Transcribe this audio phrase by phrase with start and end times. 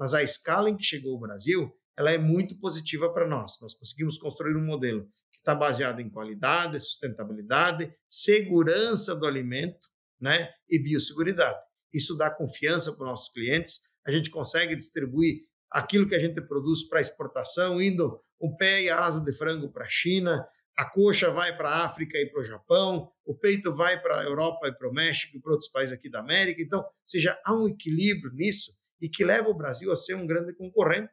[0.00, 3.58] mas a escala em que chegou o Brasil, ela é muito positiva para nós.
[3.60, 10.48] Nós conseguimos construir um modelo que está baseado em qualidade, sustentabilidade, segurança do alimento né,
[10.70, 11.58] e biosseguridade.
[11.92, 13.80] Isso dá confiança para os nossos clientes.
[14.06, 18.88] A gente consegue distribuir aquilo que a gente produz para exportação, indo o pé e
[18.88, 20.48] a asa de frango para a China,
[20.78, 24.24] a coxa vai para a África e para o Japão, o peito vai para a
[24.24, 26.62] Europa e para o México e para outros países aqui da América.
[26.62, 30.52] Então, seja, há um equilíbrio nisso e que leva o Brasil a ser um grande
[30.52, 31.10] concorrente.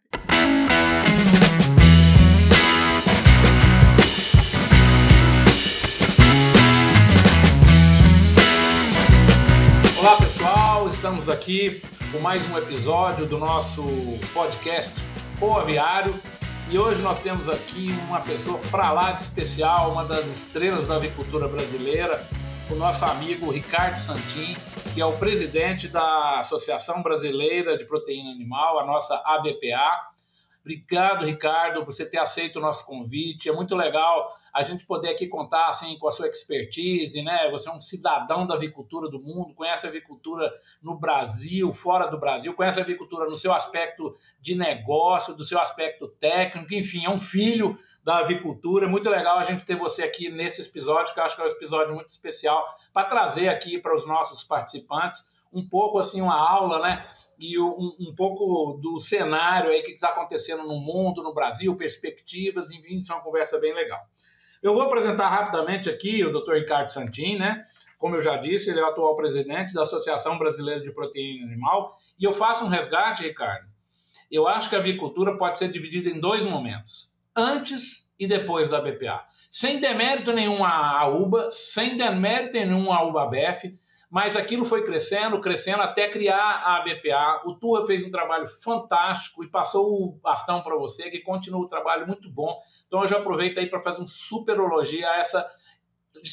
[9.97, 11.81] Olá pessoal, estamos aqui
[12.11, 13.83] com mais um episódio do nosso
[14.33, 14.93] podcast
[15.39, 16.19] O Aviário.
[16.69, 20.97] E hoje nós temos aqui uma pessoa para lá de especial, uma das estrelas da
[20.97, 22.27] avicultura brasileira,
[22.69, 24.55] o nosso amigo Ricardo Santin,
[24.93, 30.09] que é o presidente da Associação Brasileira de Proteína Animal, a nossa ABPA.
[30.67, 33.47] Obrigado, Ricardo, por você ter aceito o nosso convite.
[33.47, 37.49] É muito legal a gente poder aqui contar assim, com a sua expertise, né?
[37.51, 40.51] Você é um cidadão da avicultura do mundo, conhece a avicultura
[40.83, 44.11] no Brasil, fora do Brasil, conhece a avicultura no seu aspecto
[44.41, 48.87] de negócio, do seu aspecto técnico, enfim, é um filho da avicultura.
[48.87, 51.45] É muito legal a gente ter você aqui nesse episódio, que eu acho que é
[51.45, 56.37] um episódio muito especial, para trazer aqui para os nossos participantes um pouco assim uma
[56.37, 57.03] aula, né?
[57.39, 62.71] e um, um, pouco do cenário aí que está acontecendo no mundo, no Brasil, perspectivas,
[62.71, 63.99] enfim, isso é uma conversa bem legal.
[64.61, 66.53] Eu vou apresentar rapidamente aqui o Dr.
[66.55, 67.63] Ricardo Santin, né?
[67.99, 71.91] Como eu já disse, ele é o atual presidente da Associação Brasileira de Proteína Animal.
[72.19, 73.67] E eu faço um resgate, Ricardo.
[74.31, 78.81] Eu acho que a avicultura pode ser dividida em dois momentos: antes e depois da
[78.81, 79.25] BPA.
[79.29, 83.75] Sem demérito nenhum à UBA, sem demérito nenhum à UBA-BF,
[84.09, 87.41] mas aquilo foi crescendo, crescendo até criar a BPA.
[87.45, 91.67] O Turra fez um trabalho fantástico e passou o bastão para você, que continua um
[91.67, 92.57] trabalho muito bom.
[92.87, 95.45] Então eu já aproveito aí para fazer um super elogio a essa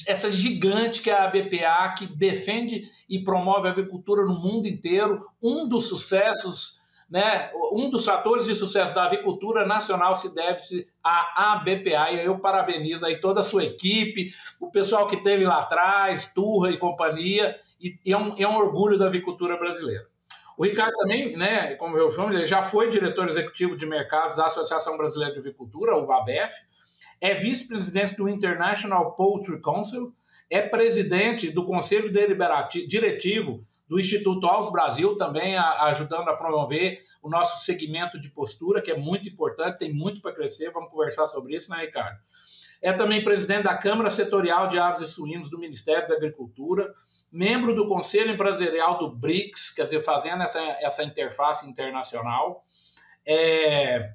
[0.06, 5.18] essa gigante que é a BPA, que defende e promove a agricultura no mundo inteiro.
[5.42, 6.80] Um dos sucessos
[7.14, 12.40] né, um dos fatores de sucesso da avicultura nacional se deve-se à ABPA, e eu
[12.40, 17.54] parabenizo aí toda a sua equipe, o pessoal que teve lá atrás, Turra e companhia,
[17.80, 20.04] e é, um, é um orgulho da avicultura brasileira.
[20.58, 24.46] O Ricardo também, né, como eu chamo, ele já foi diretor executivo de mercados da
[24.46, 26.52] Associação Brasileira de Avicultura, o ABF,
[27.20, 30.12] é vice-presidente do International Poultry Council,
[30.50, 37.02] é presidente do Conselho Deliberativo, Diretivo do Instituto Aos Brasil, também a, ajudando a promover
[37.22, 41.26] o nosso segmento de postura, que é muito importante, tem muito para crescer, vamos conversar
[41.26, 42.18] sobre isso, né, Ricardo?
[42.82, 46.92] É também presidente da Câmara Setorial de Aves e Suínos do Ministério da Agricultura,
[47.32, 52.64] membro do Conselho Empresarial do BRICS, quer dizer, fazendo essa, essa interface internacional.
[53.26, 54.12] É,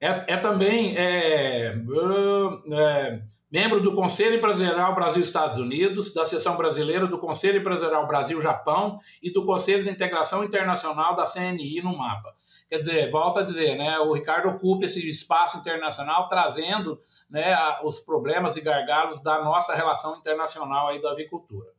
[0.00, 7.18] é, é também é, é, membro do Conselho Empresarial Brasil-Estados Unidos, da seção brasileira do
[7.18, 12.34] Conselho Empresarial Brasil-Japão e do Conselho de Integração Internacional da CNI no mapa.
[12.68, 18.00] Quer dizer, volta a dizer, né, o Ricardo ocupa esse espaço internacional trazendo né, os
[18.00, 21.70] problemas e gargalos da nossa relação internacional aí da avicultura.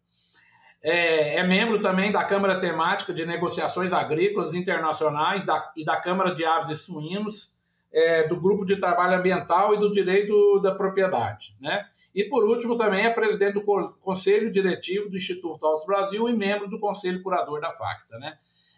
[0.82, 6.34] É, é, membro também da Câmara Temática de Negociações Agrícolas Internacionais da, e da Câmara
[6.34, 7.57] de Aves e Suínos,
[7.92, 11.56] é, do Grupo de Trabalho Ambiental e do Direito da Propriedade.
[11.60, 11.86] Né?
[12.14, 13.64] E, por último, também é presidente do
[14.02, 18.18] Conselho Diretivo do Instituto Altos Brasil e membro do Conselho Curador da FACTA.
[18.20, 18.38] Né?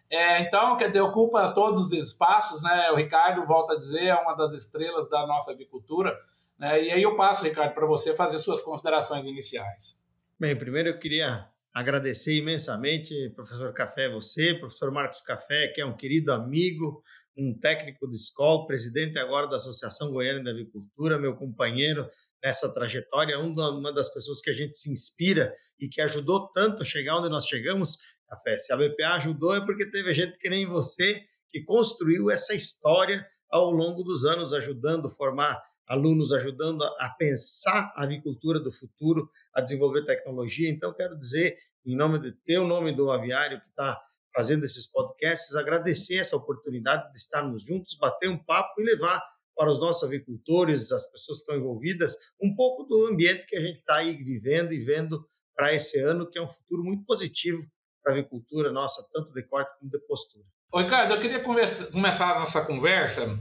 [0.10, 2.64] É, então, quer dizer, ocupa todos os espaços.
[2.64, 2.92] Né?
[2.92, 6.18] O Ricardo, volta a dizer, é uma das estrelas da nossa avicultura.
[6.58, 6.84] Né?
[6.84, 10.00] E aí eu passo, Ricardo, para você fazer suas considerações iniciais.
[10.40, 15.96] Bem, primeiro eu queria agradecer imensamente, professor Café, você, professor Marcos Café, que é um
[15.96, 17.04] querido amigo,
[17.40, 22.10] um técnico de escola, presidente agora da Associação Goiânia de Avicultura, meu companheiro
[22.44, 26.86] nessa trajetória, uma das pessoas que a gente se inspira e que ajudou tanto a
[26.86, 27.98] chegar onde nós chegamos.
[28.28, 32.54] Café, se a BPA ajudou é porque teve gente que nem você que construiu essa
[32.54, 38.72] história ao longo dos anos, ajudando a formar alunos, ajudando a pensar a avicultura do
[38.72, 40.70] futuro, a desenvolver tecnologia.
[40.70, 44.00] Então, quero dizer, em nome de teu nome do aviário que está
[44.34, 49.22] fazendo esses podcasts, agradecer essa oportunidade de estarmos juntos, bater um papo e levar
[49.56, 53.62] para os nossos avicultores, as pessoas que estão envolvidas, um pouco do ambiente que a
[53.62, 57.62] gente está aí vivendo e vendo para esse ano, que é um futuro muito positivo
[58.02, 60.46] para a avicultura nossa, tanto de corte como de postura.
[60.72, 63.38] Oi, Ricardo, eu queria conversa, começar a nossa conversa.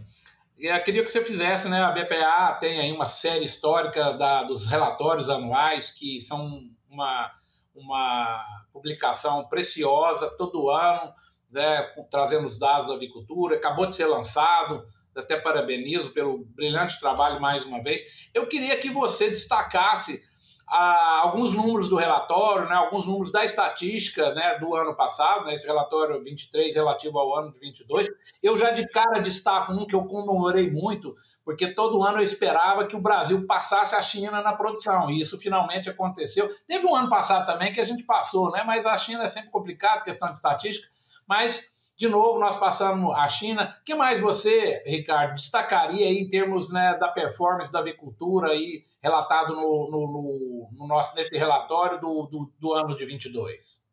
[0.59, 1.81] Eu queria que você fizesse, né?
[1.83, 7.31] A BPA tem aí uma série histórica da, dos relatórios anuais que são uma
[7.79, 11.13] uma publicação preciosa todo ano,
[11.51, 14.85] né, trazendo os dados da avicultura, acabou de ser lançado,
[15.17, 18.31] até parabenizo pelo brilhante trabalho mais uma vez.
[18.33, 20.21] Eu queria que você destacasse
[20.71, 25.55] ah, alguns números do relatório, né, alguns números da estatística né, do ano passado, né,
[25.55, 28.07] esse relatório 23 relativo ao ano de 22.
[28.43, 32.87] Eu já de cara destaco um que eu comemorei muito, porque todo ano eu esperava
[32.87, 36.49] que o Brasil passasse a China na produção, e isso finalmente aconteceu.
[36.67, 39.51] Teve um ano passado também que a gente passou, né, mas a China é sempre
[39.51, 40.87] complicado, questão de estatística,
[41.27, 43.69] mas de novo, nós passamos a China.
[43.81, 48.85] O que mais você, Ricardo, destacaria aí em termos né, da performance da avicultura aí,
[49.03, 53.85] relatado no, no, no, no nosso, nesse relatório do, do, do, ano de 22?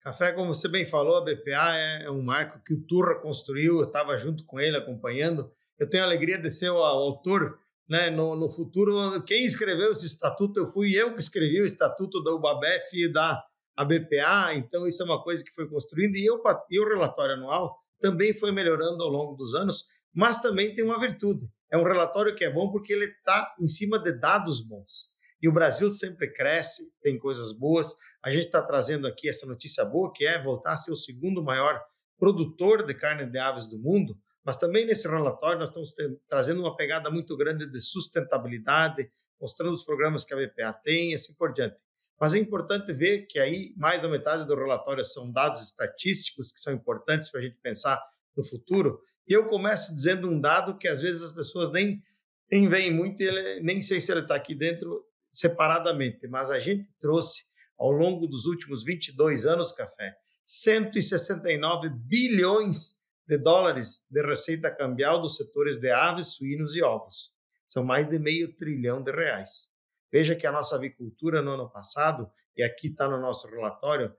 [0.00, 3.86] Café, como você bem falou, a BPA é um marco que o Turra construiu, eu
[3.86, 5.48] estava junto com ele acompanhando.
[5.78, 9.22] Eu tenho a alegria de ser o autor né, no, no futuro.
[9.22, 13.40] Quem escreveu esse estatuto, eu fui eu que escrevi o estatuto da UBABEF e da
[13.76, 16.40] a BPA, então isso é uma coisa que foi construindo e, eu,
[16.70, 21.00] e o relatório anual também foi melhorando ao longo dos anos, mas também tem uma
[21.00, 21.48] virtude.
[21.70, 25.12] É um relatório que é bom porque ele está em cima de dados bons.
[25.40, 27.94] E o Brasil sempre cresce, tem coisas boas.
[28.22, 31.42] A gente está trazendo aqui essa notícia boa, que é voltar a ser o segundo
[31.42, 31.80] maior
[32.18, 34.16] produtor de carne de aves do mundo.
[34.44, 35.94] Mas também nesse relatório nós estamos
[36.28, 39.10] trazendo uma pegada muito grande de sustentabilidade,
[39.40, 41.76] mostrando os programas que a BPA tem e assim por diante.
[42.22, 46.60] Mas é importante ver que aí mais da metade do relatório são dados estatísticos que
[46.60, 48.00] são importantes para a gente pensar
[48.36, 49.00] no futuro.
[49.26, 52.00] E eu começo dizendo um dado que às vezes as pessoas nem,
[52.48, 56.88] nem veem muito, ele, nem sei se ele está aqui dentro separadamente, mas a gente
[57.00, 57.42] trouxe
[57.76, 60.14] ao longo dos últimos 22 anos, Café,
[60.44, 67.32] 169 bilhões de dólares de receita cambial dos setores de aves, suínos e ovos.
[67.66, 69.71] São mais de meio trilhão de reais.
[70.12, 74.14] Veja que a nossa avicultura no ano passado, e aqui está no nosso relatório,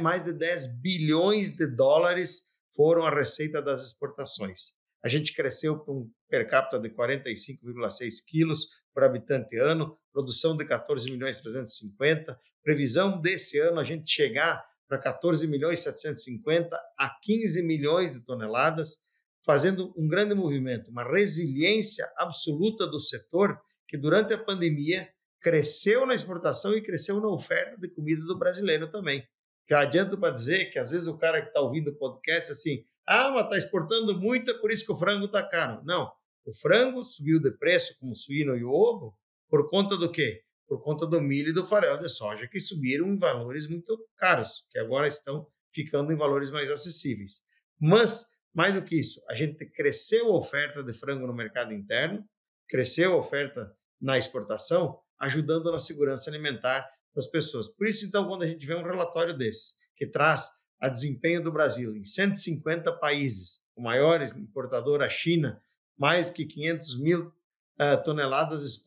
[0.00, 4.72] mais de 10 bilhões de dólares foram a receita das exportações.
[5.02, 10.64] A gente cresceu para um per capita de 45,6 quilos por habitante ano, produção de
[10.64, 17.62] 14 milhões 350, previsão desse ano a gente chegar para 14 milhões 750 a 15
[17.62, 19.06] milhões de toneladas,
[19.44, 25.08] fazendo um grande movimento, uma resiliência absoluta do setor que durante a pandemia
[25.40, 29.26] cresceu na exportação e cresceu na oferta de comida do brasileiro também.
[29.68, 32.84] Já adianto para dizer que às vezes o cara que está ouvindo o podcast assim,
[33.06, 35.82] ah, mas está exportando muito, é por isso que o frango está caro.
[35.84, 36.10] Não,
[36.44, 39.16] o frango subiu de preço como o suíno e o ovo
[39.48, 40.42] por conta do quê?
[40.66, 44.66] Por conta do milho e do farelo de soja que subiram em valores muito caros,
[44.70, 47.42] que agora estão ficando em valores mais acessíveis.
[47.80, 52.24] Mas, mais do que isso, a gente cresceu a oferta de frango no mercado interno,
[52.68, 57.68] cresceu a oferta na exportação, ajudando na segurança alimentar das pessoas.
[57.68, 61.52] Por isso, então, quando a gente vê um relatório desse, que traz a desempenho do
[61.52, 65.62] Brasil em 150 países, o maior importador, a China,
[65.98, 68.82] mais que 500 mil uh, toneladas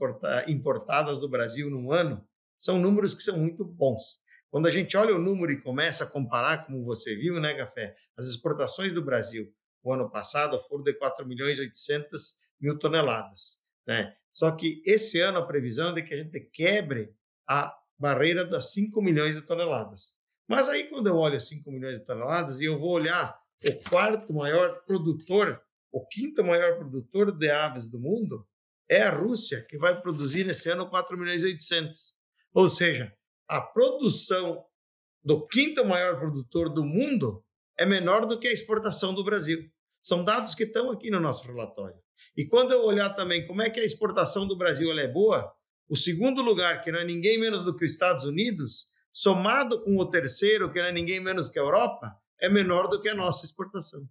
[0.47, 2.25] importadas do Brasil no ano,
[2.57, 4.19] são números que são muito bons.
[4.49, 7.95] Quando a gente olha o número e começa a comparar, como você viu, né, Café,
[8.17, 9.53] as exportações do Brasil
[9.83, 13.61] o ano passado foram de 4 milhões e 800 mil toneladas.
[13.85, 14.15] Né?
[14.33, 17.13] Só que esse ano a previsão é que a gente quebre
[17.47, 20.19] a barreira das 5 milhões de toneladas.
[20.49, 24.33] Mas aí, quando eu olho 5 milhões de toneladas e eu vou olhar o quarto
[24.33, 28.45] maior produtor, o quinto maior produtor de aves do mundo,
[28.89, 32.19] é a Rússia, que vai produzir nesse ano 4 milhões e 800.
[32.55, 33.15] Ou seja,
[33.47, 34.65] a produção
[35.23, 37.45] do quinto maior produtor do mundo
[37.77, 39.69] é menor do que a exportação do Brasil.
[40.01, 42.02] São dados que estão aqui no nosso relatório.
[42.35, 45.53] E quando eu olhar também como é que a exportação do Brasil é boa,
[45.89, 49.97] o segundo lugar, que não é ninguém menos do que os Estados Unidos, somado com
[49.97, 53.15] o terceiro, que não é ninguém menos que a Europa, é menor do que a
[53.15, 54.07] nossa exportação.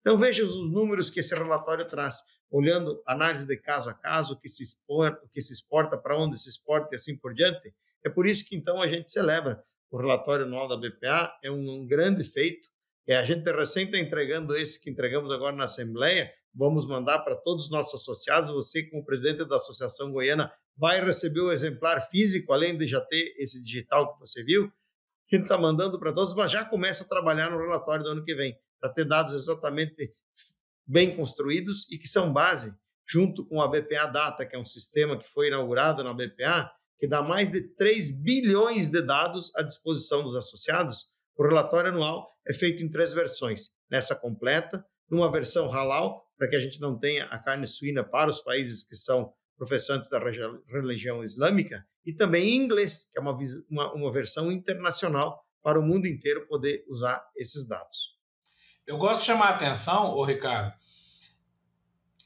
[0.00, 4.40] Então veja os números que esse relatório traz, olhando análise de caso a caso, o
[4.40, 7.74] que se exporta, o que se exporta, para onde se exporta e assim por diante.
[8.04, 9.60] É por isso que então a gente celebra
[9.90, 12.68] o relatório anual da BPA, é um, um grande feito.
[13.06, 17.36] É, a gente recém está entregando esse que entregamos agora na Assembleia, vamos mandar para
[17.36, 18.50] todos os nossos associados.
[18.50, 23.34] Você, como presidente da Associação Goiana, vai receber o exemplar físico, além de já ter
[23.38, 24.64] esse digital que você viu.
[24.64, 28.24] A gente está mandando para todos, mas já começa a trabalhar no relatório do ano
[28.24, 30.12] que vem, para ter dados exatamente
[30.86, 35.18] bem construídos e que são base, junto com a BPA Data, que é um sistema
[35.18, 40.22] que foi inaugurado na BPA, que dá mais de 3 bilhões de dados à disposição
[40.22, 41.08] dos associados.
[41.36, 46.56] O relatório anual é feito em três versões: nessa completa, numa versão halal, para que
[46.56, 50.18] a gente não tenha a carne suína para os países que são professantes da
[50.68, 53.36] religião islâmica, e também em inglês, que é uma,
[53.70, 58.16] uma, uma versão internacional para o mundo inteiro poder usar esses dados.
[58.86, 60.72] Eu gosto de chamar a atenção, ô Ricardo,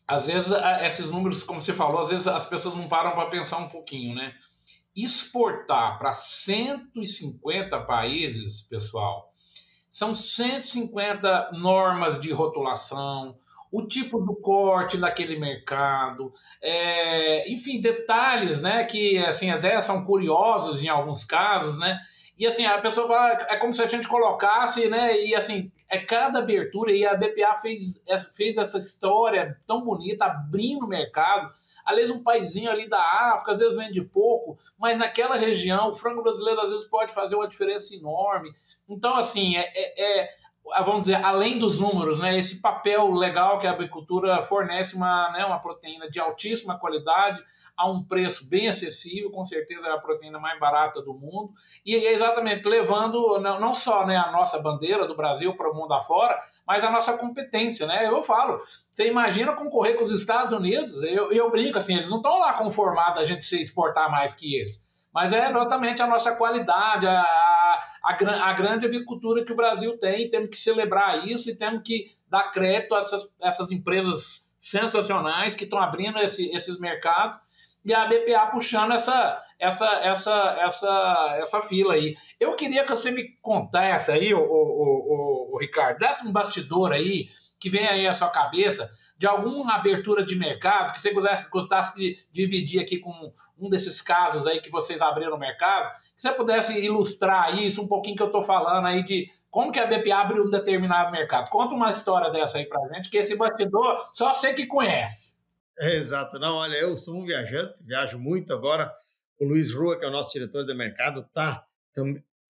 [0.06, 0.52] às vezes
[0.82, 4.14] esses números, como você falou, às vezes as pessoas não param para pensar um pouquinho,
[4.14, 4.34] né?
[4.94, 9.30] Exportar para 150 países, pessoal,
[9.88, 13.38] são 150 normas de rotulação,
[13.70, 20.82] o tipo do corte naquele mercado, é, enfim, detalhes, né, que assim até são curiosos
[20.82, 21.98] em alguns casos, né?
[22.40, 25.98] E assim, a pessoa fala, é como se a gente colocasse, né, e assim, é
[25.98, 31.50] cada abertura, e a BPA fez, é, fez essa história tão bonita, abrindo o mercado.
[31.84, 32.98] Às vezes um paizinho ali da
[33.34, 37.36] África, às vezes vende pouco, mas naquela região o frango brasileiro às vezes pode fazer
[37.36, 38.50] uma diferença enorme.
[38.88, 40.30] Então, assim, é, é, é
[40.84, 45.44] vamos dizer, além dos números, né, esse papel legal que a agricultura fornece uma, né,
[45.44, 47.42] uma proteína de altíssima qualidade
[47.76, 51.50] a um preço bem acessível, com certeza é a proteína mais barata do mundo,
[51.84, 55.92] e é exatamente levando não só né, a nossa bandeira do Brasil para o mundo
[55.92, 58.06] afora, mas a nossa competência, né?
[58.06, 58.58] Eu falo,
[58.90, 62.52] você imagina concorrer com os Estados Unidos, eu, eu brinco assim, eles não estão lá
[62.52, 67.20] conformados a gente se exportar mais que eles mas é exatamente a nossa qualidade, a,
[68.04, 68.16] a,
[68.50, 72.50] a, grande avicultura que o Brasil tem, temos que celebrar isso e temos que dar
[72.50, 77.38] crédito a essas, essas empresas sensacionais que estão abrindo esse, esses mercados
[77.84, 82.14] e a BPA puxando essa, essa, essa, essa, essa fila aí.
[82.38, 87.28] Eu queria que você me contasse aí, o, o, o Ricardo, desse um bastidor aí
[87.60, 91.94] que vem aí à sua cabeça de alguma abertura de mercado que você gostasse, gostasse
[91.94, 93.12] de dividir aqui com
[93.58, 97.86] um desses casos aí que vocês abriram no mercado, que você pudesse ilustrar isso um
[97.86, 101.50] pouquinho que eu estou falando aí de como que a BPA abriu um determinado mercado.
[101.50, 105.38] Conta uma história dessa aí para gente, que esse bastidor só você que conhece.
[105.78, 106.38] É, exato.
[106.38, 108.90] Não, olha, eu sou um viajante, viajo muito agora.
[109.38, 111.66] O Luiz Rua, que é o nosso diretor de mercado, está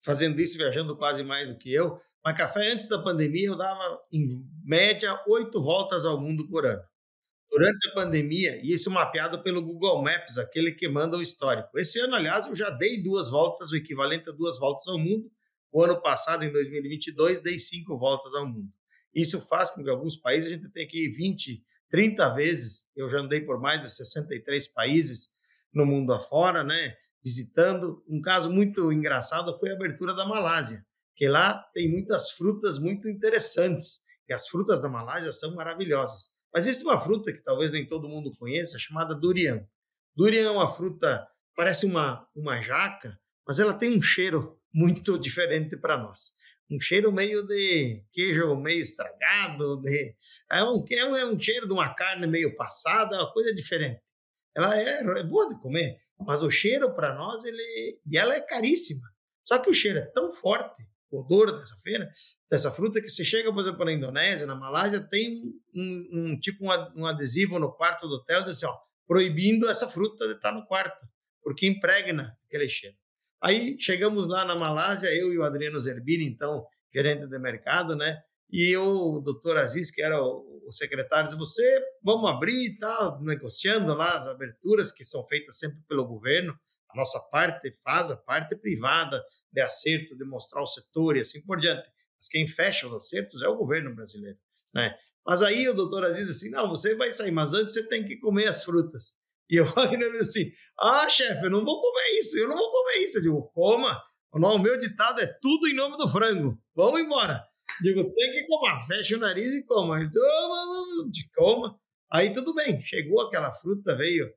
[0.02, 2.00] fazendo isso, viajando quase mais do que eu.
[2.22, 6.82] Mas café antes da pandemia eu dava, em média, oito voltas ao mundo por ano.
[7.50, 11.76] Durante a pandemia, e isso mapeado pelo Google Maps, aquele que manda o histórico.
[11.78, 15.30] Esse ano, aliás, eu já dei duas voltas, o equivalente a duas voltas ao mundo.
[15.72, 18.68] O ano passado, em 2022, dei cinco voltas ao mundo.
[19.14, 22.92] Isso faz com que alguns países a gente tenha que ir 20, 30 vezes.
[22.94, 25.30] Eu já andei por mais de 63 países
[25.72, 26.94] no mundo afora, né?
[27.24, 28.04] Visitando.
[28.08, 30.84] Um caso muito engraçado foi a abertura da Malásia
[31.20, 36.30] que lá tem muitas frutas muito interessantes, e as frutas da Malásia são maravilhosas.
[36.50, 39.62] Mas existe uma fruta que talvez nem todo mundo conheça, chamada durian.
[40.16, 45.76] Durian é uma fruta, parece uma, uma jaca, mas ela tem um cheiro muito diferente
[45.76, 46.38] para nós.
[46.70, 50.16] Um cheiro meio de queijo meio estragado, de,
[50.50, 50.82] é, um,
[51.14, 54.00] é um cheiro de uma carne meio passada, uma coisa diferente.
[54.56, 58.40] Ela é, é boa de comer, mas o cheiro para nós, ele, e ela é
[58.40, 59.06] caríssima.
[59.44, 62.08] Só que o cheiro é tão forte odor dessa feira,
[62.50, 65.42] dessa fruta, que você chega, por exemplo, na Indonésia, na Malásia, tem
[65.74, 68.76] um, um tipo um, adesivo no quarto do hotel, assim, ó,
[69.06, 71.06] proibindo essa fruta de estar no quarto,
[71.42, 72.96] porque impregna aquele cheiro.
[73.42, 76.64] Aí chegamos lá na Malásia, eu e o Adriano Zerbini, então,
[76.94, 78.18] gerente de mercado, né?
[78.52, 83.22] E o doutor Aziz, que era o, o secretário, disse, você, vamos abrir e tal,
[83.22, 86.52] negociando lá as aberturas que são feitas sempre pelo governo,
[86.92, 91.40] a nossa parte faz a parte privada de acerto, de mostrar o setor e assim
[91.42, 91.88] por diante.
[92.16, 94.38] Mas quem fecha os acertos é o governo brasileiro,
[94.74, 94.94] né?
[95.26, 98.04] Mas aí o doutor Aziz disse assim, não, você vai sair, mas antes você tem
[98.04, 99.18] que comer as frutas.
[99.48, 99.66] E eu
[100.12, 103.18] disse assim, ah, chefe, eu não vou comer isso, eu não vou comer isso.
[103.18, 107.44] Eu digo, coma, o meu ditado é tudo em nome do frango, vamos embora.
[107.82, 110.00] Digo, tem que comer, fecha o nariz e coma.
[110.00, 111.80] Ele, toma, coma.
[112.12, 114.28] Aí tudo bem, chegou aquela fruta, veio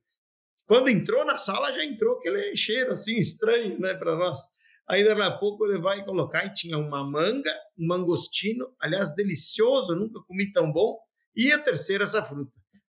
[0.66, 4.40] quando entrou na sala, já entrou aquele cheiro assim estranho, né, para nós.
[4.88, 9.96] Aí daqui a pouco ele vai colocar e tinha uma manga, um mangostino, aliás, delicioso,
[9.96, 10.98] nunca comi tão bom,
[11.36, 12.52] e a terceira essa fruta.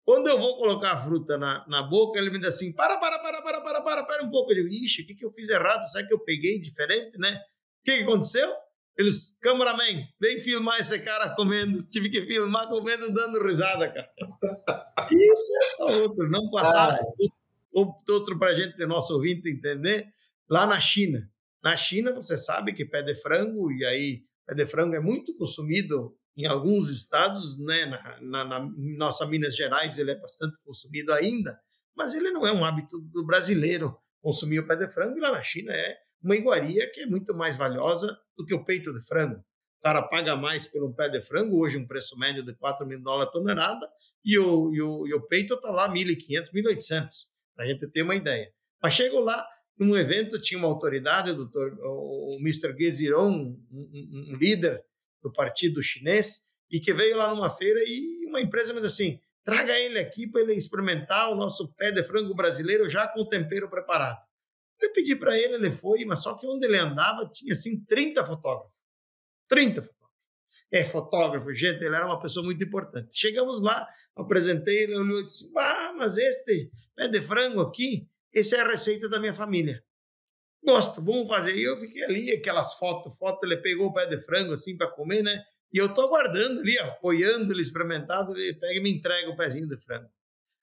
[0.03, 3.17] Quando eu vou colocar a fruta na, na boca, ele me diz assim: para, para,
[3.19, 4.51] para, para, para, para, para um pouco.
[4.51, 5.83] Eu digo: ixi, o que, que eu fiz errado?
[5.85, 7.33] Será que eu peguei diferente, né?
[7.33, 8.53] O que, que aconteceu?
[8.97, 11.83] Eles, cameraman, vem filmar esse cara comendo.
[11.89, 14.09] Tive que filmar comendo, dando risada, cara.
[15.11, 16.93] Isso é só outro, não passar.
[16.93, 17.44] Ah
[17.75, 20.07] outro para a gente, nosso ouvinte, entender,
[20.49, 21.29] lá na China.
[21.63, 25.35] Na China, você sabe que pé de frango, e aí pé de frango é muito
[25.35, 27.85] consumido em alguns estados, né?
[27.85, 31.57] na, na, na em nossa Minas Gerais ele é bastante consumido ainda,
[31.95, 35.31] mas ele não é um hábito do brasileiro consumir o pé de frango, e lá
[35.31, 39.05] na China é uma iguaria que é muito mais valiosa do que o peito de
[39.05, 39.39] frango.
[39.79, 42.85] O cara paga mais por um pé de frango, hoje um preço médio de 4
[42.85, 43.87] mil dólares a tonelada,
[44.23, 48.01] e o, e o, e o peito está lá 1.500, 1.800 para a gente ter
[48.01, 48.51] uma ideia.
[48.81, 49.47] Mas chegou lá,
[49.77, 52.75] num evento, tinha uma autoridade, o, doutor, o Mr.
[52.77, 54.83] Geziron, um, um, um líder
[55.21, 59.19] do partido chinês, e que veio lá numa feira e uma empresa me disse assim,
[59.43, 63.29] traga ele aqui para ele experimentar o nosso pé de frango brasileiro já com o
[63.29, 64.19] tempero preparado.
[64.81, 68.25] Eu pedi para ele, ele foi, mas só que onde ele andava tinha assim 30
[68.25, 68.83] fotógrafos.
[69.47, 69.94] 30 fotógrafos.
[70.75, 73.07] É fotógrafo, gente, ele era uma pessoa muito importante.
[73.13, 78.57] Chegamos lá, apresentei, ele olhou e disse: Ah, mas este pé de frango aqui, essa
[78.57, 79.81] é a receita da minha família.
[80.61, 81.55] Gosto, vamos fazer.
[81.55, 84.91] E eu fiquei ali, aquelas fotos, foto, ele pegou o pé de frango assim para
[84.91, 85.41] comer, né?
[85.71, 89.69] E eu tô aguardando ali, apoiando ele, experimentado, ele pega e me entrega o pezinho
[89.69, 90.09] de frango.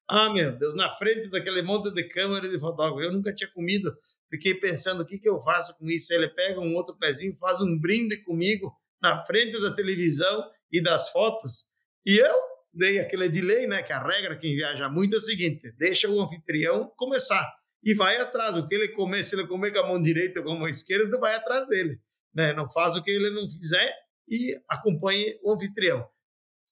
[0.07, 3.90] Ah, meu Deus, na frente daquele monte de câmera de fotógrafo, eu nunca tinha comido.
[4.28, 6.12] Fiquei pensando, o que, que eu faço com isso?
[6.12, 11.11] Ele pega um outro pezinho, faz um brinde comigo na frente da televisão e das
[11.11, 11.71] fotos.
[12.06, 12.35] E eu
[12.73, 13.82] dei aquele delay, né?
[13.82, 17.47] Que a regra, quem viaja muito, é o seguinte: deixa o anfitrião começar
[17.82, 18.56] e vai atrás.
[18.56, 20.68] O que ele comer, se ele comer com a mão direita ou com a mão
[20.68, 22.00] esquerda, vai atrás dele.
[22.35, 22.52] Né?
[22.52, 23.92] Não faz o que ele não fizer
[24.28, 26.09] e acompanhe o anfitrião.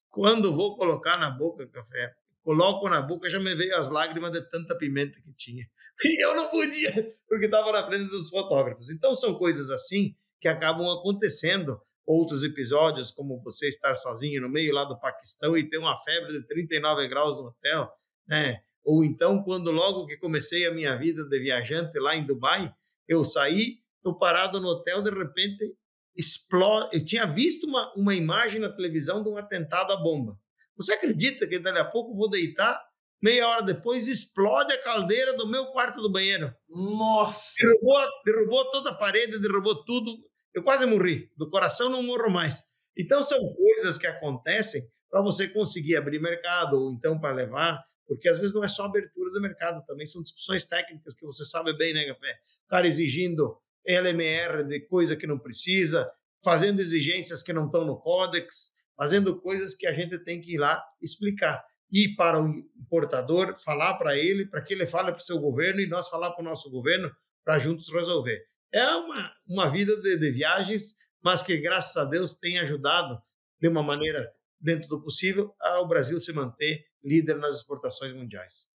[0.08, 4.40] Quando vou colocar na boca café, coloco na boca, já me veio as lágrimas de
[4.50, 5.64] tanta pimenta que tinha.
[6.02, 8.88] E eu não podia, porque estava na frente dos fotógrafos.
[8.88, 11.78] Então são coisas assim que acabam acontecendo.
[12.06, 16.32] Outros episódios, como você estar sozinho no meio lá do Paquistão e ter uma febre
[16.32, 17.90] de 39 graus no hotel,
[18.28, 18.60] né?
[18.84, 22.72] Ou então, quando logo que comecei a minha vida de viajante lá em Dubai,
[23.06, 25.76] eu saí, estou parado no hotel, de repente
[26.16, 26.96] explode.
[26.96, 30.38] Eu tinha visto uma, uma imagem na televisão de um atentado à bomba.
[30.76, 32.80] Você acredita que dali a pouco vou deitar,
[33.22, 36.52] meia hora depois explode a caldeira do meu quarto do banheiro?
[36.68, 37.54] Nossa!
[37.60, 40.16] Derrubou, derrubou toda a parede, derrubou tudo.
[40.54, 41.30] Eu quase morri.
[41.36, 42.64] Do coração não morro mais.
[42.96, 48.28] Então são coisas que acontecem para você conseguir abrir mercado ou então para levar porque
[48.28, 51.72] às vezes não é só abertura do mercado, também são discussões técnicas que você sabe
[51.76, 52.40] bem, né, Café?
[52.66, 56.10] O cara exigindo LMR de coisa que não precisa,
[56.42, 60.58] fazendo exigências que não estão no códex, fazendo coisas que a gente tem que ir
[60.58, 61.64] lá explicar.
[61.88, 65.80] E para o importador, falar para ele, para que ele fale para o seu governo
[65.80, 67.12] e nós falar para o nosso governo,
[67.44, 68.44] para juntos resolver.
[68.72, 73.20] É uma, uma vida de, de viagens, mas que, graças a Deus, tem ajudado
[73.60, 78.68] de uma maneira dentro do possível, ao Brasil se manter líder nas exportações mundiais.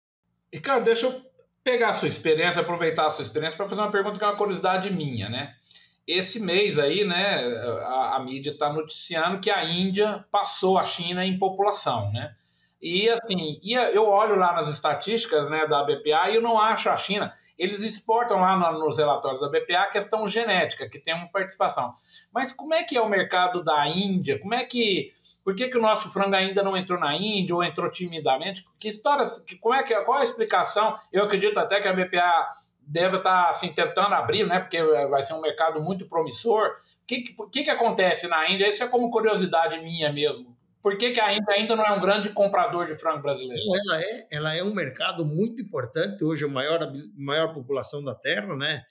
[0.52, 4.18] Ricardo, deixa eu pegar a sua experiência, aproveitar a sua experiência para fazer uma pergunta
[4.18, 5.54] que é uma curiosidade minha, né?
[6.07, 7.42] Esse mês aí, né,
[7.87, 12.35] a, a mídia está noticiando que a Índia passou a China em população, né?
[12.84, 16.96] E assim, eu olho lá nas estatísticas né, da BPA e eu não acho a
[16.98, 17.32] China.
[17.58, 21.94] Eles exportam lá nos relatórios da BPA a questão genética, que tem uma participação.
[22.30, 24.38] Mas como é que é o mercado da Índia?
[24.38, 25.10] Como é que
[25.42, 28.62] por que, que o nosso frango ainda não entrou na Índia ou entrou timidamente?
[28.78, 30.94] Que história, que, como é que, qual a explicação?
[31.10, 32.50] Eu acredito até que a BPA
[32.82, 34.58] deve estar assim, tentando abrir, né?
[34.58, 36.68] Porque vai ser um mercado muito promissor.
[36.68, 38.68] O que, que, que acontece na Índia?
[38.68, 40.54] Isso é como curiosidade minha mesmo.
[40.84, 43.64] Por que, que a Índia ainda não é um grande comprador de frango brasileiro?
[43.74, 48.54] Ela é, ela é um mercado muito importante, hoje a maior, maior população da Terra,
[48.54, 48.82] né?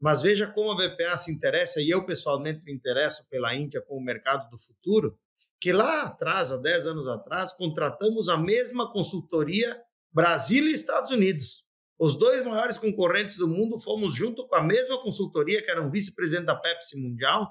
[0.00, 4.02] Mas veja como a BPA se interessa, e eu pessoalmente me interesso pela Índia como
[4.02, 5.18] mercado do futuro,
[5.60, 9.78] que lá atrás, há 10 anos atrás, contratamos a mesma consultoria
[10.10, 11.66] Brasil e Estados Unidos.
[11.98, 15.90] Os dois maiores concorrentes do mundo fomos junto com a mesma consultoria, que era um
[15.90, 17.46] vice-presidente da Pepsi Mundial,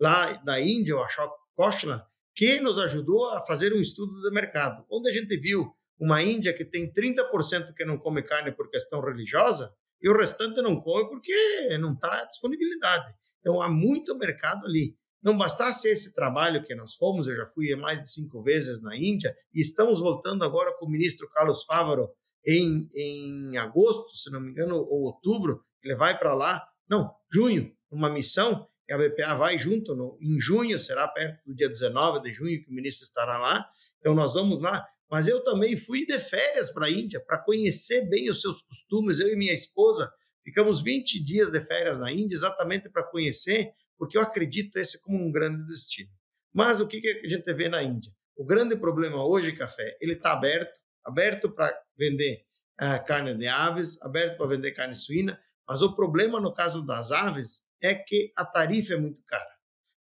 [0.00, 2.04] lá da Índia, o Ashok Kochla,
[2.34, 6.52] que nos ajudou a fazer um estudo do mercado, onde a gente viu uma Índia
[6.52, 11.08] que tem 30% que não come carne por questão religiosa e o restante não come
[11.08, 13.14] porque não está disponibilidade.
[13.40, 14.96] Então há muito mercado ali.
[15.22, 18.94] Não bastasse esse trabalho que nós fomos, eu já fui mais de cinco vezes na
[18.96, 22.10] Índia e estamos voltando agora com o ministro Carlos Fávaro
[22.46, 27.74] em, em agosto, se não me engano, ou outubro, ele vai para lá, não, junho,
[27.90, 32.32] uma missão, a BPA vai junto, no, em junho, será perto do dia 19 de
[32.32, 33.66] junho que o ministro estará lá,
[33.98, 38.08] então nós vamos lá, mas eu também fui de férias para a Índia, para conhecer
[38.08, 40.12] bem os seus costumes, eu e minha esposa,
[40.44, 45.18] ficamos 20 dias de férias na Índia, exatamente para conhecer porque eu acredito esse como
[45.18, 46.10] um grande destino.
[46.52, 48.12] Mas o que, que a gente vê na Índia?
[48.36, 52.44] O grande problema hoje, café, ele está aberto, aberto para vender
[52.80, 57.12] uh, carne de aves, aberto para vender carne suína, mas o problema no caso das
[57.12, 59.54] aves é que a tarifa é muito cara.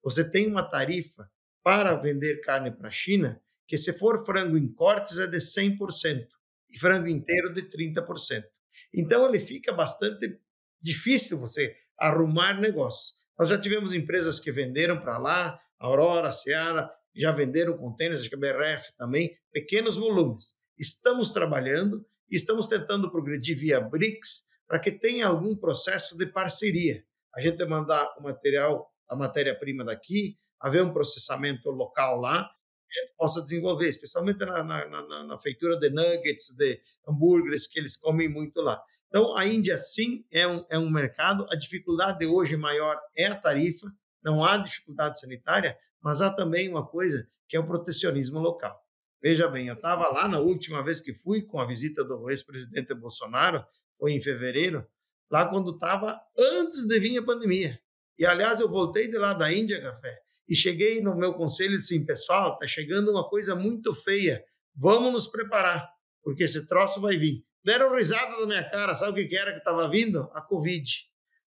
[0.03, 1.31] Você tem uma tarifa
[1.62, 6.27] para vender carne para a China que se for frango em cortes é de 100%
[6.70, 8.44] e frango inteiro de 30%.
[8.92, 10.38] Então ele fica bastante
[10.81, 13.14] difícil você arrumar negócios.
[13.38, 18.37] Nós já tivemos empresas que venderam para lá, Aurora, Seara, já venderam contêineres, acho que
[18.37, 20.57] a BRF também, pequenos volumes.
[20.79, 22.05] Estamos trabalhando
[22.37, 27.04] estamos tentando progredir via BRICS para que tenha algum processo de parceria.
[27.35, 32.50] A gente mandar o material, a matéria-prima daqui, haver um processamento local lá,
[32.88, 37.66] que a gente possa desenvolver, especialmente na, na, na, na feitura de nuggets, de hambúrgueres
[37.66, 38.82] que eles comem muito lá.
[39.08, 41.46] Então, a Índia, sim, é um, é um mercado.
[41.50, 43.92] A dificuldade hoje maior é a tarifa,
[44.24, 48.82] não há dificuldade sanitária, mas há também uma coisa que é o protecionismo local.
[49.22, 52.94] Veja bem, eu estava lá na última vez que fui com a visita do ex-presidente
[52.94, 53.62] Bolsonaro,
[54.02, 54.84] foi em fevereiro,
[55.30, 57.78] lá quando estava antes de vir a pandemia.
[58.18, 60.12] E, aliás, eu voltei de lá da Índia, Café,
[60.48, 64.44] e cheguei no meu conselho e disse assim, pessoal, está chegando uma coisa muito feia,
[64.74, 65.88] vamos nos preparar,
[66.20, 67.44] porque esse troço vai vir.
[67.64, 70.28] Deram risada na minha cara, sabe o que era que estava vindo?
[70.34, 70.84] A Covid.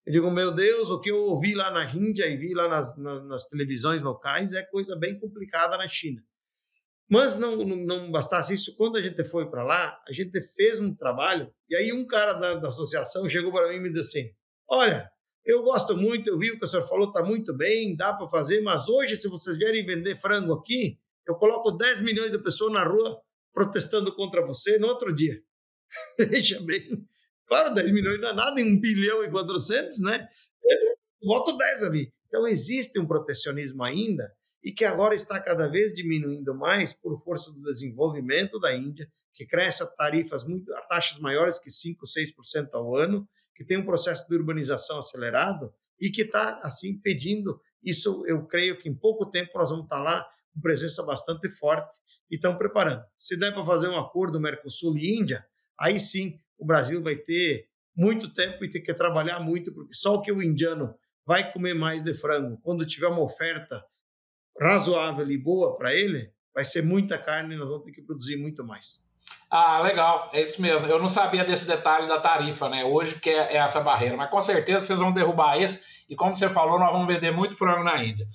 [0.05, 2.97] Eu digo, meu Deus, o que eu ouvi lá na Índia e vi lá nas,
[2.97, 6.23] nas, nas televisões locais é coisa bem complicada na China.
[7.09, 10.93] Mas não, não, bastasse isso, quando a gente foi para lá, a gente fez um
[10.95, 14.29] trabalho, e aí um cara da, da associação chegou para mim e me disse assim:
[14.67, 15.07] Olha,
[15.45, 18.27] eu gosto muito, eu vi o que o senhor falou, está muito bem, dá para
[18.27, 22.73] fazer, mas hoje, se vocês vierem vender frango aqui, eu coloco 10 milhões de pessoas
[22.73, 23.21] na rua
[23.53, 25.39] protestando contra você no outro dia.
[26.17, 27.05] Veja bem,
[27.47, 30.27] claro, 10 milhões não é nada em 1 bilhão e 400, né?
[31.21, 32.11] Eu boto 10 ali.
[32.27, 34.27] Então, existe um protecionismo ainda
[34.65, 39.45] e que agora está cada vez diminuindo mais por força do desenvolvimento da Índia, que
[39.45, 43.85] cresce a tarifas muito, a taxas maiores que 5, 6% ao ano, que tem um
[43.85, 47.61] processo de urbanização acelerado e que está, assim, pedindo.
[47.83, 51.95] Isso eu creio que em pouco tempo nós vamos estar lá com presença bastante forte
[52.31, 53.03] e estão preparando.
[53.15, 55.45] Se der para fazer um acordo Mercosul e Índia,
[55.79, 60.15] aí sim o Brasil vai ter muito tempo e ter que trabalhar muito, porque só
[60.15, 63.85] o que o indiano vai comer mais de frango, quando tiver uma oferta
[64.59, 68.37] razoável e boa para ele, vai ser muita carne e nós vamos ter que produzir
[68.37, 69.03] muito mais.
[69.49, 70.89] Ah, legal, é isso mesmo.
[70.89, 72.83] Eu não sabia desse detalhe da tarifa, né?
[72.83, 76.35] Hoje que é, é essa barreira, mas com certeza vocês vão derrubar esse e como
[76.35, 78.27] você falou, nós vamos vender muito frango na Índia.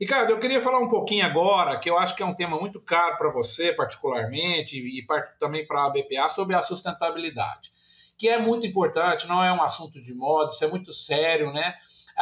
[0.00, 2.58] E, cara, eu queria falar um pouquinho agora, que eu acho que é um tema
[2.58, 5.06] muito caro para você, particularmente, e
[5.38, 7.70] também para a BPA, sobre a sustentabilidade,
[8.18, 11.74] que é muito importante, não é um assunto de moda, isso é muito sério, né?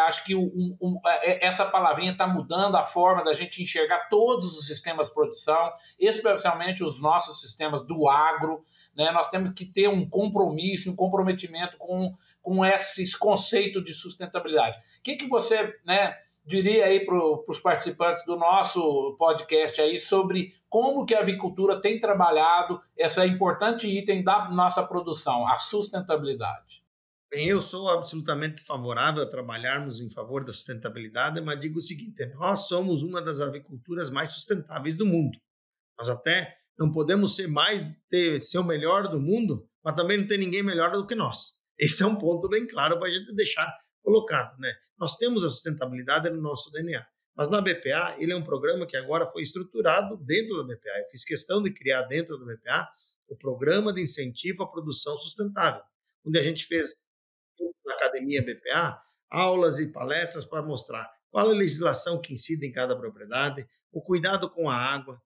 [0.06, 0.76] Acho que um,
[1.22, 5.72] é, essa palavrinha está mudando a forma da gente enxergar todos os sistemas de produção,
[5.98, 8.62] especialmente os nossos sistemas do agro.
[8.96, 9.10] Né?
[9.10, 14.78] Nós temos que ter um compromisso, um comprometimento com, com esses conceitos de sustentabilidade.
[14.98, 16.16] O que, que você né,
[16.48, 21.98] diria aí para os participantes do nosso podcast aí sobre como que a avicultura tem
[21.98, 26.87] trabalhado esse importante item da nossa produção, a sustentabilidade?
[27.30, 32.24] Bem, eu sou absolutamente favorável a trabalharmos em favor da sustentabilidade, mas digo o seguinte:
[32.34, 35.38] nós somos uma das aviculturas mais sustentáveis do mundo.
[35.98, 40.26] Nós até não podemos ser mais ter, ser o melhor do mundo, mas também não
[40.26, 41.58] tem ninguém melhor do que nós.
[41.78, 44.72] Esse é um ponto bem claro para a gente deixar colocado, né?
[44.98, 48.96] Nós temos a sustentabilidade no nosso DNA, mas na BPA ele é um programa que
[48.96, 50.98] agora foi estruturado dentro da BPA.
[51.00, 52.88] Eu fiz questão de criar dentro da BPA
[53.28, 55.82] o programa de incentivo à produção sustentável,
[56.24, 57.07] onde a gente fez
[58.08, 63.68] Academia BPA aulas e palestras para mostrar qual a legislação que incide em cada propriedade,
[63.92, 65.20] o cuidado com a água,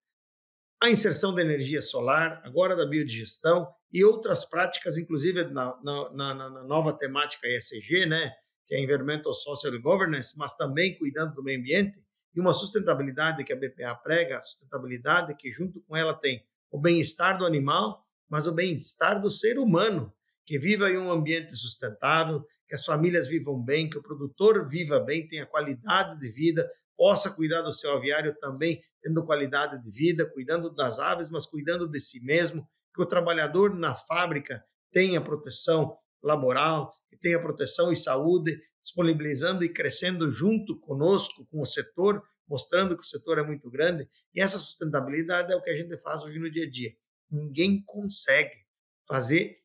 [0.82, 6.34] a inserção da energia solar, agora da biodigestão e outras práticas, inclusive na, na, na,
[6.34, 8.32] na nova temática ESG, né,
[8.66, 13.52] que é Environmental Social Governance, mas também cuidando do meio ambiente, e uma sustentabilidade que
[13.52, 18.46] a BPA prega, a sustentabilidade que junto com ela tem o bem-estar do animal, mas
[18.46, 20.12] o bem-estar do ser humano,
[20.44, 24.98] que viva em um ambiente sustentável, que as famílias vivam bem, que o produtor viva
[24.98, 30.24] bem, tenha qualidade de vida, possa cuidar do seu aviário também, tendo qualidade de vida,
[30.24, 35.94] cuidando das aves, mas cuidando de si mesmo, que o trabalhador na fábrica tenha proteção
[36.22, 42.96] laboral, que tenha proteção e saúde, disponibilizando e crescendo junto conosco, com o setor, mostrando
[42.96, 44.08] que o setor é muito grande.
[44.34, 46.90] E essa sustentabilidade é o que a gente faz hoje no dia a dia.
[47.30, 48.64] Ninguém consegue
[49.06, 49.58] fazer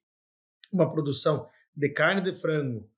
[0.69, 2.91] uma produção de carne de frango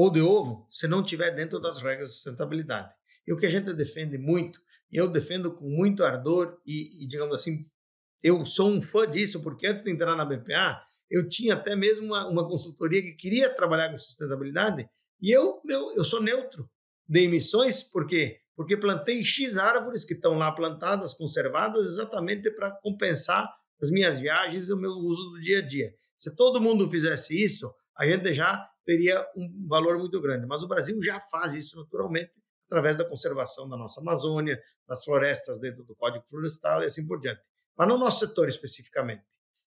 [0.00, 2.90] ou de ovo se não tiver dentro das regras de sustentabilidade.
[3.26, 4.58] E o que a gente defende muito,
[4.90, 7.66] e eu defendo com muito ardor, e, e digamos assim,
[8.22, 12.06] eu sou um fã disso, porque antes de entrar na BPA, eu tinha até mesmo
[12.06, 14.88] uma, uma consultoria que queria trabalhar com sustentabilidade,
[15.20, 16.66] e eu, meu, eu sou neutro
[17.06, 18.38] de emissões, por quê?
[18.56, 23.46] Porque plantei X árvores que estão lá plantadas, conservadas, exatamente para compensar
[23.82, 25.92] as minhas viagens e o meu uso do dia a dia.
[26.16, 30.46] Se todo mundo fizesse isso, a gente já teria um valor muito grande.
[30.46, 32.32] Mas o Brasil já faz isso naturalmente
[32.66, 37.20] através da conservação da nossa Amazônia, das florestas dentro do Código Florestal e assim por
[37.20, 37.40] diante.
[37.76, 39.24] Mas no nosso setor especificamente,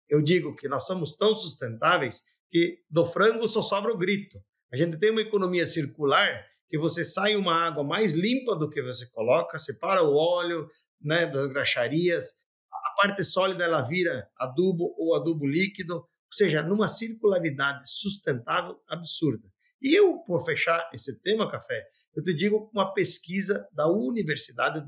[0.07, 4.39] eu digo que nós somos tão sustentáveis que do frango só sobra o grito.
[4.71, 8.81] A gente tem uma economia circular que você sai uma água mais limpa do que
[8.81, 10.67] você coloca, separa o óleo,
[11.01, 16.87] né, das graxarias, a parte sólida ela vira adubo ou adubo líquido, ou seja, numa
[16.87, 19.47] circularidade sustentável absurda.
[19.79, 24.83] E eu, por fechar esse tema, Café, eu te digo uma pesquisa da universidade,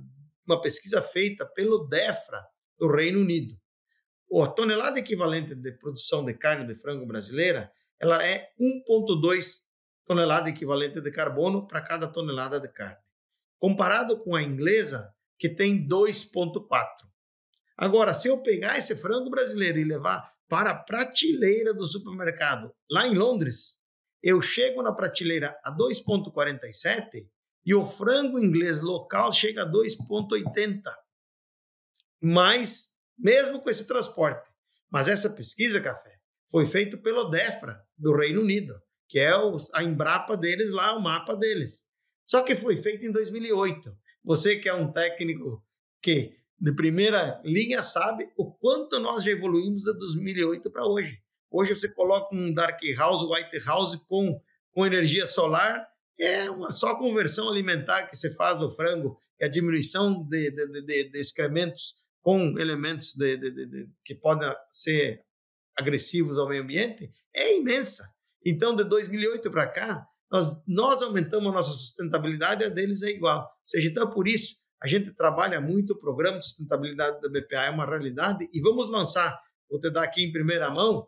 [0.48, 2.44] uma pesquisa feita pelo DEFRA
[2.80, 3.56] do Reino Unido.
[4.42, 9.66] A tonelada equivalente de produção de carne de frango brasileira, ela é 1,2
[10.04, 12.98] tonelada equivalente de carbono para cada tonelada de carne.
[13.60, 16.68] Comparado com a inglesa, que tem 2,4.
[17.78, 23.08] Agora, se eu pegar esse frango brasileiro e levar para a prateleira do supermercado lá
[23.08, 23.82] em Londres,
[24.22, 27.28] eu chego na prateleira a 2,47
[27.66, 30.82] e o frango inglês local chega a 2,80.
[32.22, 34.48] Mas, mesmo com esse transporte.
[34.92, 36.16] Mas essa pesquisa, Café,
[36.50, 38.74] foi feita pelo DEFRA, do Reino Unido,
[39.08, 39.32] que é
[39.74, 41.86] a Embrapa deles lá, o mapa deles.
[42.26, 43.96] Só que foi feita em 2008.
[44.24, 45.64] Você que é um técnico
[46.02, 51.20] que de primeira linha sabe o quanto nós já evoluímos de 2008 para hoje.
[51.52, 54.40] Hoje você coloca um dark house, white house com,
[54.72, 55.88] com energia solar,
[56.20, 60.82] é uma só conversão alimentar que você faz do frango e a diminuição de, de,
[60.82, 63.14] de, de excrementos com elementos
[64.04, 65.24] que podem ser
[65.78, 68.04] agressivos ao meio ambiente é imensa.
[68.44, 73.42] Então, de 2008 para cá, nós, nós aumentamos a nossa sustentabilidade a deles é igual.
[73.42, 77.66] Ou seja, então, por isso, a gente trabalha muito, o programa de sustentabilidade da BPA
[77.66, 81.08] é uma realidade e vamos lançar, vou te dar aqui em primeira mão,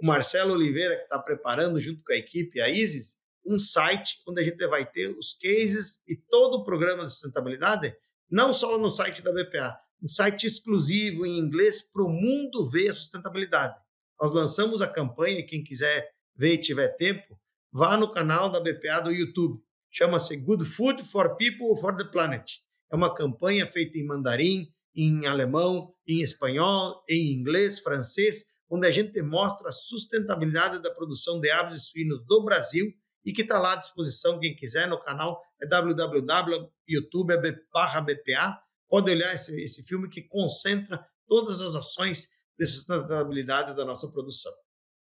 [0.00, 4.40] o Marcelo Oliveira, que está preparando junto com a equipe, a ISIS, um site onde
[4.40, 7.94] a gente vai ter os cases e todo o programa de sustentabilidade,
[8.30, 12.88] não só no site da BPA, um site exclusivo em inglês para o mundo ver
[12.88, 13.74] a sustentabilidade.
[14.20, 17.38] Nós lançamos a campanha, quem quiser ver e tiver tempo,
[17.72, 19.62] vá no canal da BPA do YouTube.
[19.90, 22.48] Chama-se Good Food for People for the Planet.
[22.92, 28.90] É uma campanha feita em mandarim, em alemão, em espanhol, em inglês, francês, onde a
[28.90, 32.92] gente mostra a sustentabilidade da produção de aves e suínos do Brasil
[33.24, 38.62] e que está lá à disposição, quem quiser, no canal é www.youtube.bpa.
[38.88, 44.52] Pode olhar esse, esse filme que concentra todas as ações de sustentabilidade da nossa produção.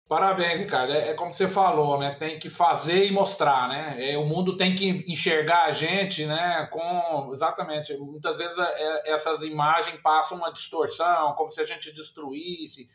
[0.08, 0.92] Parabéns, Ricardo.
[0.92, 2.14] É, é, como você falou, né?
[2.14, 3.96] Tem que fazer e mostrar, né?
[3.98, 6.68] É, o mundo tem que enxergar a gente, né?
[6.70, 7.96] Com exatamente.
[7.96, 12.86] Muitas vezes é, é essas imagens passam uma distorção, como se a gente destruísse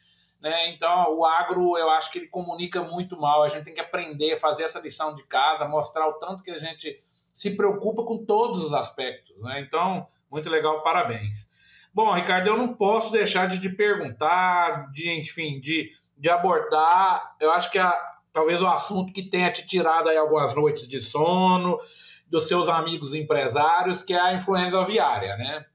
[0.41, 0.69] né?
[0.69, 3.43] Então, o agro, eu acho que ele comunica muito mal.
[3.43, 6.57] A gente tem que aprender, fazer essa lição de casa, mostrar o tanto que a
[6.57, 6.99] gente
[7.33, 9.41] se preocupa com todos os aspectos.
[9.43, 9.61] Né?
[9.61, 11.49] Então, muito legal, parabéns.
[11.93, 17.35] Bom, Ricardo, eu não posso deixar de te perguntar, de, enfim, de, de abordar.
[17.39, 17.91] Eu acho que a,
[18.31, 21.79] talvez o assunto que tenha te tirado aí algumas noites de sono,
[22.27, 25.65] dos seus amigos empresários, que é a influenza aviária, né?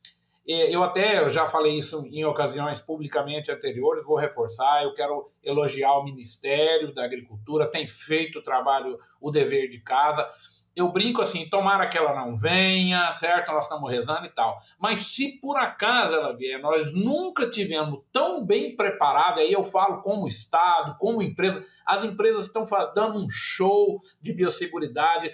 [0.47, 4.83] Eu até eu já falei isso em ocasiões publicamente anteriores, vou reforçar.
[4.83, 10.29] Eu quero elogiar o Ministério da Agricultura, tem feito o trabalho, o dever de casa
[10.77, 13.53] eu brinco assim, tomara que ela não venha, certo?
[13.53, 14.59] Nós estamos rezando e tal.
[14.79, 20.03] Mas se por acaso ela vier, nós nunca tivemos tão bem preparado, aí eu falo
[20.03, 25.31] como Estado, como empresa, as empresas estão dando um show de biosseguridade,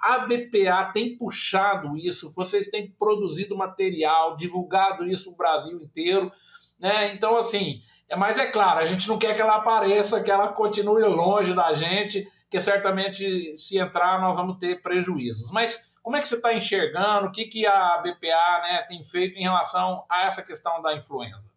[0.00, 6.32] a BPA tem puxado isso, vocês têm produzido material, divulgado isso no Brasil inteiro,
[6.80, 7.12] né?
[7.14, 10.48] Então, assim, é, mas é claro, a gente não quer que ela apareça, que ela
[10.48, 15.50] continue longe da gente, que certamente se entrar nós vamos ter prejuízos.
[15.50, 17.28] Mas como é que você está enxergando?
[17.28, 21.50] O que, que a BPA né, tem feito em relação a essa questão da influenza?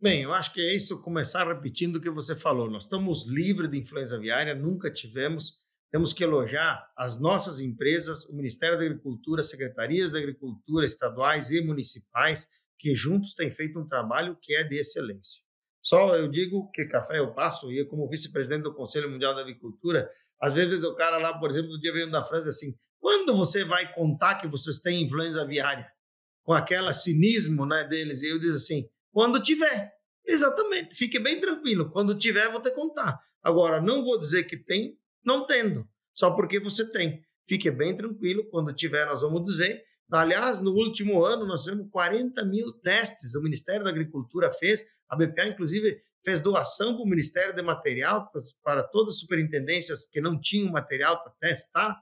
[0.00, 2.70] Bem, eu acho que é isso, começar repetindo o que você falou.
[2.70, 5.58] Nós estamos livres de influenza aviária, nunca tivemos.
[5.90, 11.60] Temos que elogiar as nossas empresas, o Ministério da Agricultura, secretarias da Agricultura estaduais e
[11.60, 12.48] municipais,
[12.80, 15.44] que juntos têm feito um trabalho que é de excelência.
[15.82, 20.10] Só eu digo que café eu passo, e como vice-presidente do Conselho Mundial da Agricultura,
[20.40, 23.64] às vezes o cara lá, por exemplo, no dia veio da França assim: quando você
[23.64, 25.86] vai contar que vocês têm influenza aviária?
[26.42, 28.22] Com aquela cinismo né, deles.
[28.22, 29.92] E eu digo assim: quando tiver.
[30.26, 31.90] Exatamente, fique bem tranquilo.
[31.90, 33.18] Quando tiver, vou te contar.
[33.42, 37.22] Agora, não vou dizer que tem, não tendo, só porque você tem.
[37.48, 39.82] Fique bem tranquilo, quando tiver, nós vamos dizer.
[40.12, 43.34] Aliás, no último ano, nós tivemos 40 mil testes.
[43.34, 48.30] O Ministério da Agricultura fez, a BPA, inclusive, fez doação para o Ministério de Material,
[48.62, 51.96] para todas as superintendências que não tinham material para testar.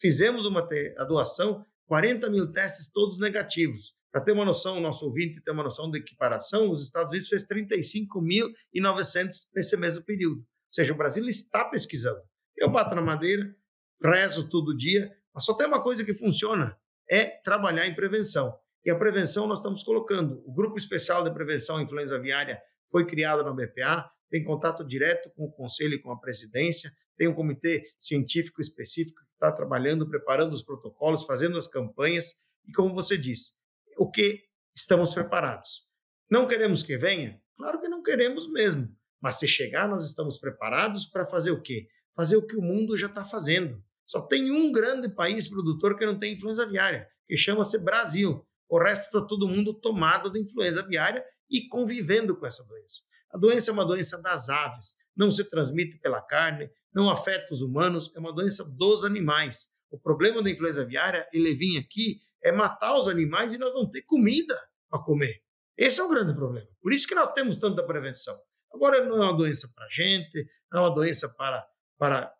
[0.00, 3.94] Fizemos uma a doação, 40 mil testes, todos negativos.
[4.12, 7.28] Para ter uma noção, o nosso ouvinte ter uma noção de equiparação, os Estados Unidos
[7.28, 10.38] fez 35.900 nesse mesmo período.
[10.38, 12.20] Ou seja, o Brasil está pesquisando.
[12.56, 13.52] Eu bato na madeira,
[14.00, 16.78] rezo todo dia, mas só tem uma coisa que funciona,
[17.10, 18.58] é trabalhar em prevenção.
[18.84, 20.42] E a prevenção nós estamos colocando.
[20.46, 25.30] O Grupo Especial de Prevenção à Influenza Aviária foi criado na BPA, tem contato direto
[25.34, 30.08] com o Conselho e com a Presidência, tem um comitê científico específico que está trabalhando,
[30.08, 32.34] preparando os protocolos, fazendo as campanhas.
[32.66, 33.52] E como você disse,
[33.96, 34.42] o que
[34.74, 35.88] estamos preparados?
[36.30, 37.40] Não queremos que venha?
[37.56, 38.88] Claro que não queremos mesmo.
[39.20, 41.88] Mas se chegar, nós estamos preparados para fazer o quê?
[42.14, 43.82] Fazer o que o mundo já está fazendo.
[44.06, 48.46] Só tem um grande país produtor que não tem influenza aviária, que chama-se Brasil.
[48.68, 53.02] O resto está todo mundo tomado de influenza aviária e convivendo com essa doença.
[53.30, 57.60] A doença é uma doença das aves, não se transmite pela carne, não afeta os
[57.60, 59.72] humanos, é uma doença dos animais.
[59.90, 63.90] O problema da influenza aviária, ele vir aqui, é matar os animais e nós não
[63.90, 64.56] ter comida
[64.88, 65.42] para comer.
[65.76, 66.68] Esse é o grande problema.
[66.80, 68.38] Por isso que nós temos tanta prevenção.
[68.72, 71.66] Agora, não é uma doença para gente, não é uma doença para,
[71.98, 72.32] para,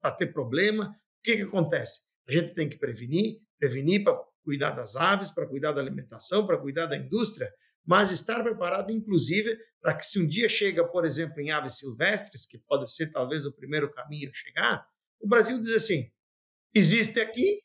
[0.00, 0.88] para ter problema.
[0.88, 2.02] O que, que acontece?
[2.28, 6.58] A gente tem que prevenir, prevenir para cuidar das aves, para cuidar da alimentação, para
[6.58, 7.52] cuidar da indústria,
[7.86, 12.46] mas estar preparado, inclusive, para que se um dia chega, por exemplo, em aves silvestres,
[12.46, 14.86] que pode ser talvez o primeiro caminho a chegar,
[15.20, 16.10] o Brasil diz assim:
[16.74, 17.60] existe aqui,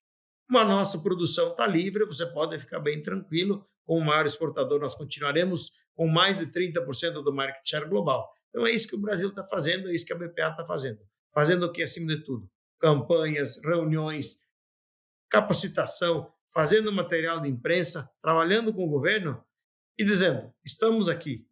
[0.50, 5.72] uma nossa produção está livre, você pode ficar bem tranquilo, como maior exportador, nós continuaremos
[5.96, 8.30] com mais de 30% do market share global.
[8.50, 11.00] Então é isso que o Brasil está fazendo, é isso que a BPA está fazendo.
[11.32, 12.50] Fazendo o que acima de tudo?
[12.80, 14.46] Campanhas, reuniões,
[15.30, 19.44] capacitação, fazendo material de imprensa, trabalhando com o governo
[19.98, 21.48] e dizendo: estamos aqui,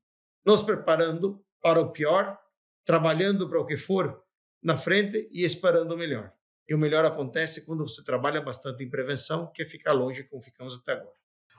[0.45, 2.39] nos preparando para o pior,
[2.85, 4.23] trabalhando para o que for
[4.63, 6.33] na frente e esperando o melhor.
[6.67, 10.41] E o melhor acontece quando você trabalha bastante em prevenção, que é ficar longe como
[10.41, 11.15] ficamos até agora.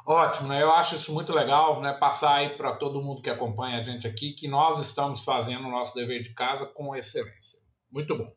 [0.07, 0.63] Ótimo, né?
[0.63, 1.93] Eu acho isso muito legal, né?
[1.95, 5.71] Passar aí para todo mundo que acompanha a gente aqui que nós estamos fazendo o
[5.71, 7.61] nosso dever de casa com excelência.
[7.91, 8.33] Muito bom.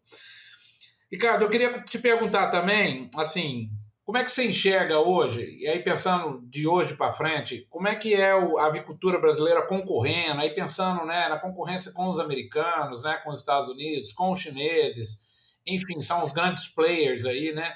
[1.12, 3.70] Ricardo, eu queria te perguntar também, assim,
[4.06, 7.96] como é que você enxerga hoje, e aí pensando de hoje para frente, como é
[7.96, 13.20] que é a avicultura brasileira concorrendo, aí pensando né, na concorrência com os americanos, né,
[13.24, 17.74] com os Estados Unidos, com os chineses, enfim, são os grandes players aí, né?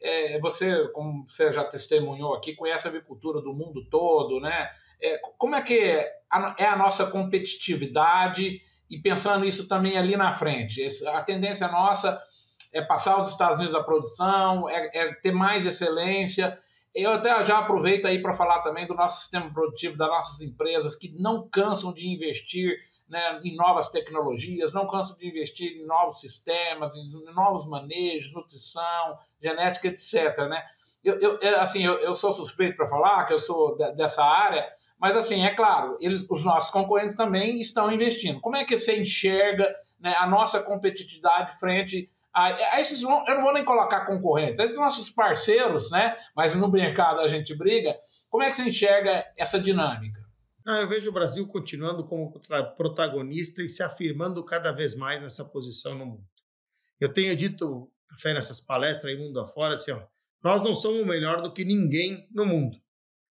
[0.00, 4.68] É, você, como você já testemunhou aqui, conhece a avicultura do mundo todo, né?
[5.00, 8.58] É, como é que é a, é a nossa competitividade
[8.90, 10.86] e pensando isso também ali na frente?
[11.08, 12.20] A tendência nossa
[12.72, 16.56] é passar aos Estados Unidos a produção, é, é ter mais excelência.
[16.94, 20.94] Eu até já aproveito aí para falar também do nosso sistema produtivo, das nossas empresas
[20.94, 26.20] que não cansam de investir né, em novas tecnologias, não cansam de investir em novos
[26.20, 30.38] sistemas, em novos manejos, nutrição, genética, etc.
[30.48, 30.62] Né?
[31.04, 34.66] Eu, eu assim, eu, eu sou suspeito para falar que eu sou dessa área,
[34.98, 38.40] mas assim, é claro, eles, os nossos concorrentes também estão investindo.
[38.40, 43.54] Como é que você enxerga né, a nossa competitividade frente a esses, eu não vou
[43.54, 46.14] nem colocar concorrentes, esses nossos parceiros, né?
[46.36, 47.96] Mas no mercado a gente briga.
[48.28, 50.20] Como é que você enxerga essa dinâmica?
[50.66, 52.30] Eu vejo o Brasil continuando como
[52.76, 56.26] protagonista e se afirmando cada vez mais nessa posição no mundo.
[57.00, 60.02] Eu tenho dito, fé nessas palestras aí mundo afora, assim, ó,
[60.42, 62.78] nós não somos melhor do que ninguém no mundo,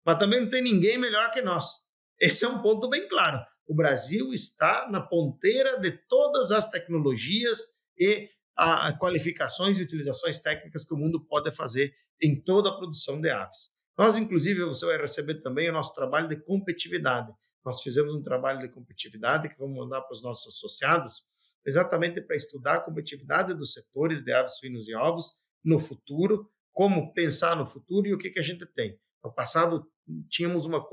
[0.05, 1.83] mas também não tem ninguém melhor que nós.
[2.21, 3.39] Esse é um ponto bem claro.
[3.67, 7.59] O Brasil está na ponteira de todas as tecnologias
[7.99, 12.77] e a, a qualificações e utilizações técnicas que o mundo pode fazer em toda a
[12.77, 13.71] produção de aves.
[13.97, 17.33] Nós, inclusive, você vai receber também o nosso trabalho de competitividade.
[17.65, 21.23] Nós fizemos um trabalho de competitividade que vamos mandar para os nossos associados,
[21.67, 27.13] exatamente para estudar a competitividade dos setores de aves, suínos e ovos no futuro, como
[27.13, 28.99] pensar no futuro e o que, que a gente tem.
[29.23, 29.87] No passado,
[30.29, 30.85] tínhamos uma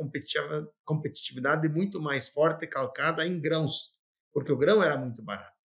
[0.84, 3.96] competitividade muito mais forte calcada em grãos,
[4.34, 5.58] porque o grão era muito barato.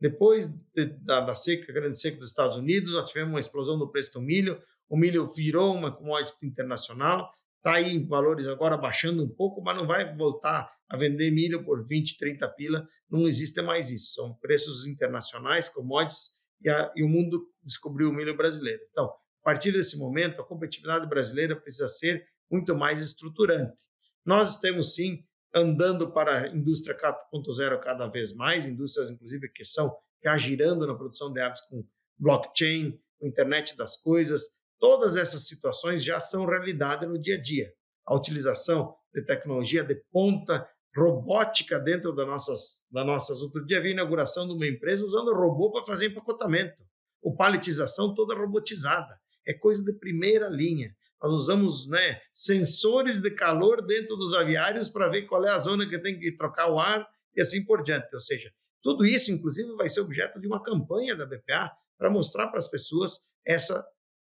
[0.00, 3.90] Depois de, da, da seca, grande seca dos Estados Unidos, nós tivemos uma explosão do
[3.90, 4.60] preço do milho.
[4.88, 9.76] O milho virou uma commodity internacional, está aí em valores agora baixando um pouco, mas
[9.76, 12.88] não vai voltar a vender milho por 20, 30 pila.
[13.10, 14.14] Não existe mais isso.
[14.14, 18.80] São preços internacionais, commodities, e, a, e o mundo descobriu o milho brasileiro.
[18.90, 23.76] Então, a partir desse momento, a competitividade brasileira precisa ser muito mais estruturante.
[24.24, 25.24] Nós temos sim
[25.54, 30.94] andando para a indústria 4.0 cada vez mais, indústrias inclusive que são já girando na
[30.94, 31.84] produção de aves com
[32.18, 37.72] blockchain, com internet das coisas, todas essas situações já são realidade no dia a dia.
[38.06, 43.42] A utilização de tecnologia de ponta robótica dentro das nossas, das nossas.
[43.42, 46.82] Outro dia vi a inauguração de uma empresa usando robô para fazer empacotamento.
[47.22, 49.18] O paletização toda robotizada.
[49.46, 50.94] É coisa de primeira linha.
[51.22, 55.88] Nós usamos né, sensores de calor dentro dos aviários para ver qual é a zona
[55.88, 57.06] que tem que trocar o ar
[57.36, 58.08] e assim por diante.
[58.14, 58.50] Ou seja,
[58.82, 62.68] tudo isso, inclusive, vai ser objeto de uma campanha da BPA para mostrar para as
[62.68, 63.84] pessoas essa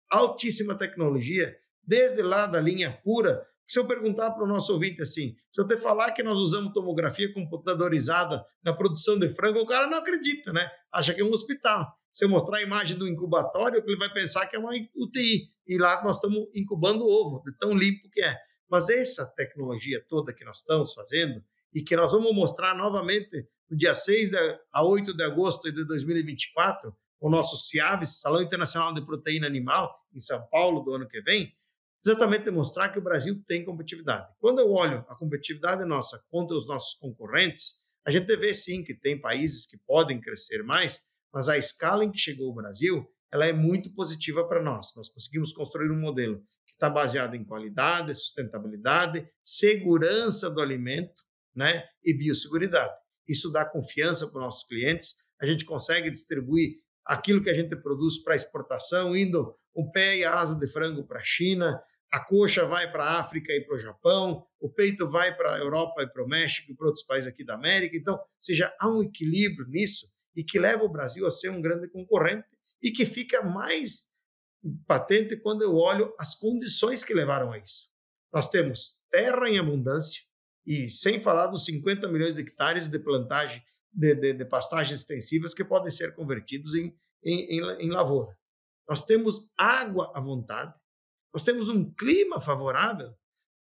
[0.09, 5.35] altíssima tecnologia, desde lá da linha pura Se eu perguntar para o nosso ouvinte assim,
[5.51, 9.87] se eu te falar que nós usamos tomografia computadorizada na produção de frango, o cara
[9.87, 10.69] não acredita, né?
[10.91, 11.91] Acha que é um hospital.
[12.16, 15.49] Se eu mostrar a imagem do incubatório, ele vai pensar que é uma UTI.
[15.68, 18.38] E lá nós estamos incubando ovo, de tão limpo que é.
[18.70, 21.43] Mas essa tecnologia toda que nós estamos fazendo
[21.74, 24.30] e que nós vamos mostrar novamente no dia 6
[24.72, 30.20] a 8 de agosto de 2024, o nosso CIAVES, Salão Internacional de Proteína Animal, em
[30.20, 31.53] São Paulo, do ano que vem,
[31.99, 34.34] exatamente demonstrar que o Brasil tem competitividade.
[34.39, 38.93] Quando eu olho a competitividade nossa contra os nossos concorrentes, a gente vê sim que
[38.93, 43.45] tem países que podem crescer mais, mas a escala em que chegou o Brasil, ela
[43.45, 44.93] é muito positiva para nós.
[44.95, 51.23] Nós conseguimos construir um modelo que está baseado em qualidade, sustentabilidade, segurança do alimento,
[51.53, 52.93] né, e biosseguridade.
[53.27, 55.15] Isso dá confiança para os nossos clientes.
[55.41, 60.23] A gente consegue distribuir aquilo que a gente produz para exportação, indo o pé e
[60.23, 61.81] a asa de frango para a China,
[62.13, 65.57] a coxa vai para a África e para o Japão, o peito vai para a
[65.57, 67.97] Europa e para o México e para outros países aqui da América.
[67.97, 71.88] Então, seja, há um equilíbrio nisso e que leva o Brasil a ser um grande
[71.88, 72.47] concorrente
[72.81, 74.13] e que fica mais
[74.88, 77.89] patente quando eu olho as condições que levaram a isso.
[78.33, 80.21] Nós temos terra em abundância
[80.65, 83.63] e sem falar dos 50 milhões de hectares de plantagem
[83.93, 88.36] de, de, de pastagens extensivas que podem ser convertidos em, em, em, em lavoura.
[88.89, 90.73] Nós temos água à vontade,
[91.33, 93.13] nós temos um clima favorável,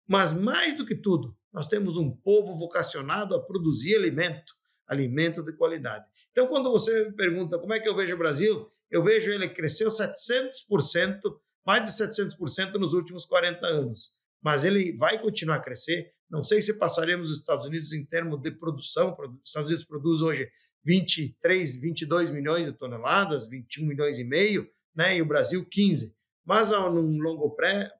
[0.06, 4.54] mas mais do que tudo, nós temos um povo vocacionado a produzir alimento,
[4.88, 6.06] alimento de qualidade.
[6.32, 9.48] Então, quando você me pergunta como é que eu vejo o Brasil, eu vejo ele
[9.48, 11.20] cresceu 700%,
[11.66, 14.14] mais de 700% nos últimos 40 anos.
[14.42, 16.12] Mas ele vai continuar a crescer.
[16.30, 19.14] Não sei se passaremos os Estados Unidos em termos de produção.
[19.18, 20.48] Os Estados Unidos produz hoje
[20.84, 25.16] 23, 22 milhões de toneladas, 21 milhões e meio, né?
[25.16, 26.16] e o Brasil 15.
[26.46, 27.54] Mas, num longo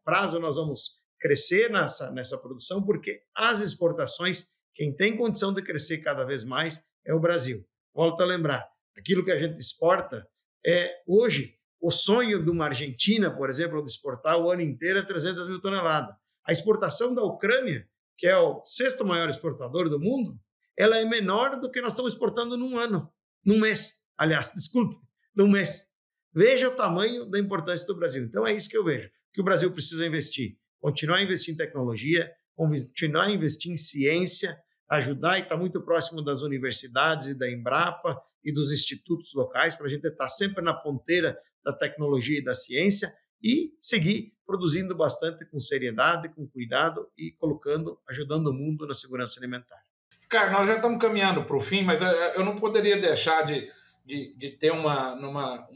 [0.05, 4.47] prazo, nós vamos crescer nessa, nessa produção, porque as exportações,
[4.79, 7.67] quem tem condição de crescer cada vez mais é o Brasil.
[7.93, 8.65] Volto a lembrar,
[8.97, 10.25] aquilo que a gente exporta
[10.65, 15.03] é, hoje, o sonho de uma Argentina, por exemplo, de exportar o ano inteiro é
[15.03, 16.15] 300 mil toneladas.
[16.47, 20.39] A exportação da Ucrânia, que é o sexto maior exportador do mundo,
[20.79, 23.13] ela é menor do que nós estamos exportando num ano,
[23.45, 24.07] num mês.
[24.17, 24.97] Aliás, desculpe,
[25.35, 25.89] num mês.
[26.33, 28.23] Veja o tamanho da importância do Brasil.
[28.23, 30.57] Então é isso que eu vejo, que o Brasil precisa investir.
[30.81, 34.57] Continuar a investir em tecnologia, continuar a investir em ciência,
[34.89, 39.87] ajudar e estar muito próximo das universidades e da Embrapa e dos institutos locais para
[39.87, 43.13] a gente estar sempre na ponteira da tecnologia e da ciência
[43.43, 49.39] e seguir produzindo bastante com seriedade, com cuidado e colocando, ajudando o mundo na segurança
[49.39, 49.83] alimentar.
[50.29, 52.01] Cara, nós já estamos caminhando para o fim, mas
[52.35, 53.67] eu não poderia deixar de,
[54.05, 55.69] de, de ter uma, numa,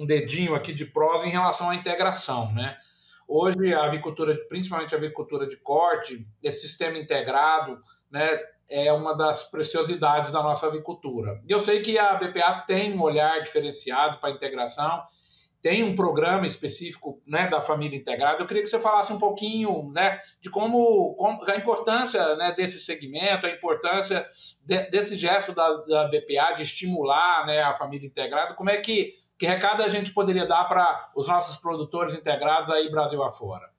[0.00, 2.76] um dedinho aqui de prosa em relação à integração, né?
[3.28, 7.78] Hoje a avicultura, principalmente a avicultura de corte, esse sistema integrado,
[8.10, 8.38] né,
[8.68, 11.40] é uma das preciosidades da nossa avicultura.
[11.48, 15.02] Eu sei que a BPA tem um olhar diferenciado para a integração,
[15.60, 18.40] tem um programa específico né, da família integrada.
[18.40, 22.78] Eu queria que você falasse um pouquinho né, de como, como a importância né, desse
[22.78, 24.26] segmento, a importância
[24.64, 29.14] de, desse gesto da, da BPA de estimular né, a família integrada, como é que
[29.40, 33.70] que recado a gente poderia dar para os nossos produtores integrados aí Brasil afora?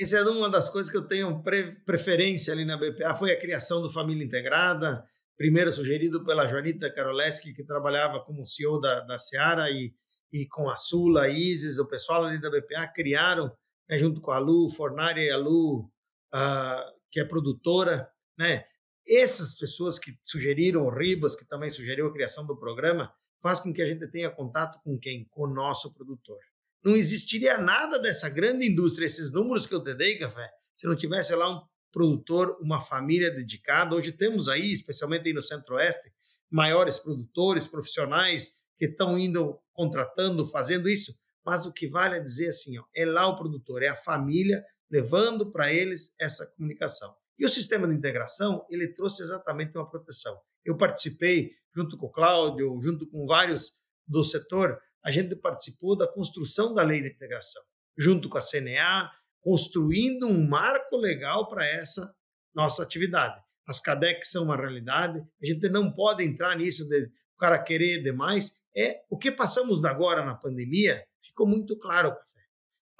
[0.00, 3.38] Essa é uma das coisas que eu tenho pre preferência ali na BPA, foi a
[3.38, 5.04] criação do Família Integrada,
[5.36, 9.92] primeiro sugerido pela Joanita Karoleski, que trabalhava como CEO da, da Seara, e,
[10.32, 13.52] e com a Sula, a Isis, o pessoal ali da BPA criaram,
[13.88, 15.90] né, junto com a Lu, Fornari e a Lu,
[16.34, 18.64] uh, que é produtora, né,
[19.08, 23.72] essas pessoas que sugeriram, o Ribas, que também sugeriu a criação do programa, faz com
[23.72, 25.24] que a gente tenha contato com quem?
[25.30, 26.38] Com o nosso produtor.
[26.84, 30.94] Não existiria nada dessa grande indústria, esses números que eu te dei, Café, se não
[30.94, 31.60] tivesse lá um
[31.92, 33.94] produtor, uma família dedicada.
[33.94, 36.12] Hoje temos aí, especialmente aí no Centro-Oeste,
[36.50, 41.12] maiores produtores, profissionais que estão indo contratando, fazendo isso.
[41.44, 44.62] Mas o que vale é dizer assim, ó, é lá o produtor, é a família
[44.90, 47.14] levando para eles essa comunicação.
[47.38, 50.38] E o sistema de integração, ele trouxe exatamente uma proteção.
[50.64, 54.78] Eu participei junto com o Cláudio, junto com vários do setor,
[55.08, 57.62] a gente participou da construção da lei de integração,
[57.96, 62.14] junto com a CNA, construindo um marco legal para essa
[62.54, 63.42] nossa atividade.
[63.66, 68.02] As CADECs são uma realidade, a gente não pode entrar nisso de o cara querer
[68.02, 68.60] demais.
[68.76, 72.44] É o que passamos agora na pandemia, ficou muito claro, café.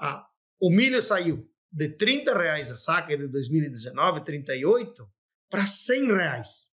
[0.01, 0.27] Ah,
[0.59, 5.07] o milho saiu de 30 reais a saca de 2019, 38,
[5.51, 6.73] para 100 reais.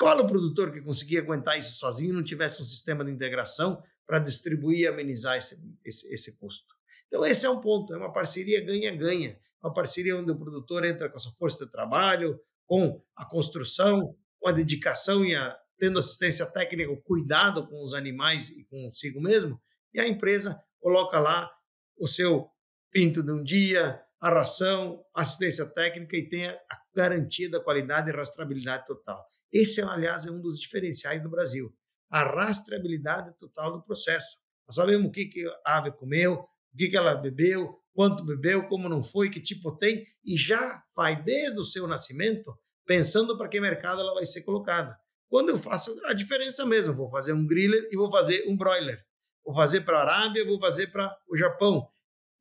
[0.00, 3.82] Qual o produtor que conseguia aguentar isso sozinho e não tivesse um sistema de integração
[4.06, 6.74] para distribuir e amenizar esse, esse, esse custo?
[7.06, 9.38] Então, esse é um ponto, é uma parceria ganha-ganha.
[9.62, 14.16] uma parceria onde o produtor entra com a sua força de trabalho, com a construção,
[14.38, 19.20] com a dedicação e a, tendo assistência técnica, o cuidado com os animais e consigo
[19.20, 19.60] mesmo,
[19.92, 21.52] e a empresa coloca lá
[21.98, 22.48] o seu
[22.90, 26.58] pinto de um dia, a ração, assistência técnica e tem a
[26.96, 29.28] garantia da qualidade e rastreabilidade total.
[29.52, 31.74] Esse, aliás, é um dos diferenciais do Brasil,
[32.10, 34.38] a rastreabilidade total do processo.
[34.66, 36.34] Nós sabemos o que, que a ave comeu,
[36.72, 40.82] o que, que ela bebeu, quanto bebeu, como não foi, que tipo tem, e já
[40.94, 44.96] vai desde o seu nascimento pensando para que mercado ela vai ser colocada.
[45.28, 49.04] Quando eu faço a diferença mesmo, vou fazer um griller e vou fazer um broiler.
[49.44, 51.88] Vou fazer para a Arábia, vou fazer para o Japão.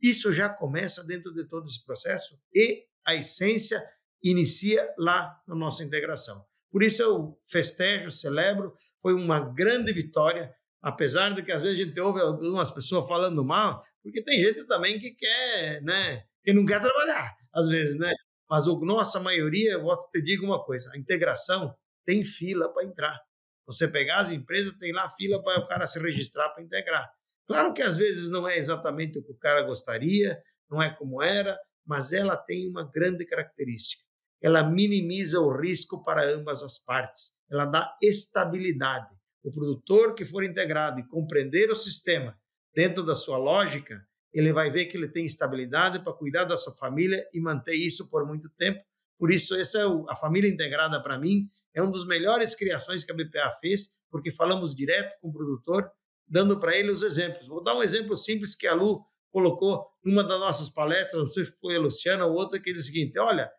[0.02, 3.84] Isso já começa dentro de todo esse processo e a essência
[4.24, 6.44] inicia lá na nossa integração.
[6.72, 11.84] Por isso eu festejo, celebro, foi uma grande vitória, apesar de que às vezes a
[11.84, 16.66] gente ouve algumas pessoas falando mal, porque tem gente também que quer, né, que não
[16.66, 18.12] quer trabalhar, às vezes, né?
[18.50, 21.74] Mas a nossa maioria, eu te digo uma coisa, a integração
[22.06, 23.20] tem fila para entrar.
[23.68, 27.08] Você pegar as empresas, tem lá fila para o cara se registrar para integrar.
[27.48, 31.22] Claro que às vezes não é exatamente o que o cara gostaria, não é como
[31.22, 31.56] era,
[31.86, 34.04] mas ela tem uma grande característica.
[34.42, 37.40] Ela minimiza o risco para ambas as partes.
[37.52, 39.14] Ela dá estabilidade.
[39.44, 42.38] O produtor que for integrado e compreender o sistema
[42.74, 44.02] dentro da sua lógica,
[44.34, 48.10] ele vai ver que ele tem estabilidade para cuidar da sua família e manter isso
[48.10, 48.80] por muito tempo.
[49.18, 53.12] Por isso, essa é a família integrada para mim é uma das melhores criações que
[53.12, 55.90] a BPA fez, porque falamos direto com o produtor,
[56.28, 57.48] dando para ele os exemplos.
[57.48, 61.46] Vou dar um exemplo simples que a Lu colocou numa das nossas palestras, não sei
[61.46, 63.50] se foi a Luciana ou outra, que diz o seguinte: olha,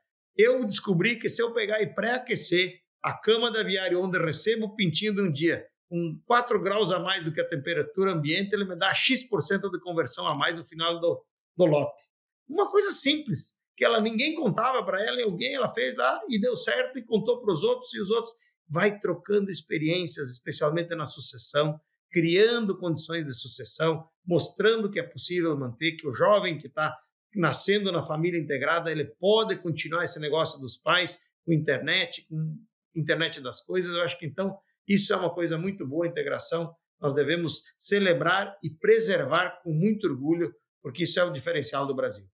[0.41, 4.77] eu descobri que se eu pegar e pré-aquecer a cama da aviário onde recebo o
[4.77, 8.65] pintinho de um dia, com 4 graus a mais do que a temperatura ambiente, ele
[8.65, 11.25] me dá X% de conversão a mais no final do,
[11.57, 12.03] do lote.
[12.49, 16.41] Uma coisa simples que ela ninguém contava para ela e alguém ela fez lá e
[16.41, 18.33] deu certo e contou para os outros e os outros
[18.69, 21.81] vai trocando experiências, especialmente na sucessão,
[22.11, 26.97] criando condições de sucessão, mostrando que é possível manter que o jovem que está
[27.35, 32.57] nascendo na família integrada ele pode continuar esse negócio dos pais com internet, com
[32.95, 33.95] internet das coisas.
[33.95, 34.57] Eu acho que então
[34.87, 36.75] isso é uma coisa muito boa, a integração.
[37.01, 40.53] Nós devemos celebrar e preservar com muito orgulho,
[40.83, 42.27] porque isso é o diferencial do Brasil.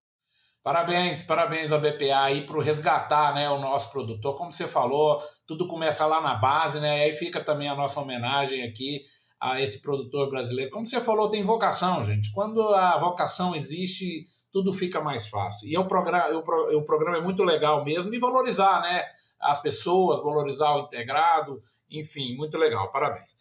[0.63, 4.37] Parabéns, parabéns à BPA aí por resgatar né, o nosso produtor.
[4.37, 5.17] Como você falou,
[5.47, 6.99] tudo começa lá na base, né?
[6.99, 9.03] E aí fica também a nossa homenagem aqui
[9.41, 10.71] a esse produtor brasileiro.
[10.71, 12.33] Como você falou, tem vocação, gente.
[12.33, 15.69] Quando a vocação existe, tudo fica mais fácil.
[15.69, 19.05] E o programa, o, o programa é muito legal mesmo e valorizar né,
[19.41, 21.61] as pessoas, valorizar o integrado,
[21.91, 22.91] enfim, muito legal.
[22.91, 23.37] Parabéns.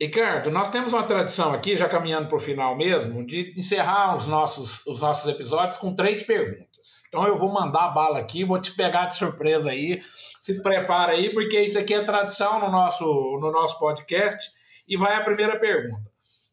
[0.00, 4.26] Ricardo, nós temos uma tradição aqui, já caminhando para o final mesmo, de encerrar os
[4.26, 7.04] nossos, os nossos episódios com três perguntas.
[7.06, 10.00] Então eu vou mandar a bala aqui, vou te pegar de surpresa aí.
[10.40, 13.04] Se prepara aí, porque isso aqui é tradição no nosso,
[13.42, 14.50] no nosso podcast.
[14.88, 16.09] E vai a primeira pergunta.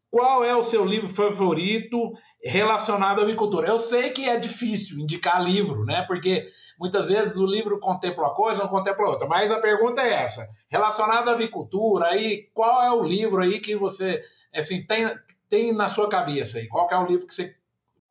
[0.09, 3.67] Qual é o seu livro favorito relacionado à avicultura?
[3.67, 6.03] Eu sei que é difícil indicar livro, né?
[6.07, 6.45] Porque
[6.79, 9.27] muitas vezes o livro contempla uma coisa, não contempla outra.
[9.27, 13.75] Mas a pergunta é essa: relacionado à avicultura, aí qual é o livro aí que
[13.75, 14.21] você
[14.55, 15.13] assim tem,
[15.49, 16.67] tem na sua cabeça aí?
[16.67, 17.55] Qual é o livro que você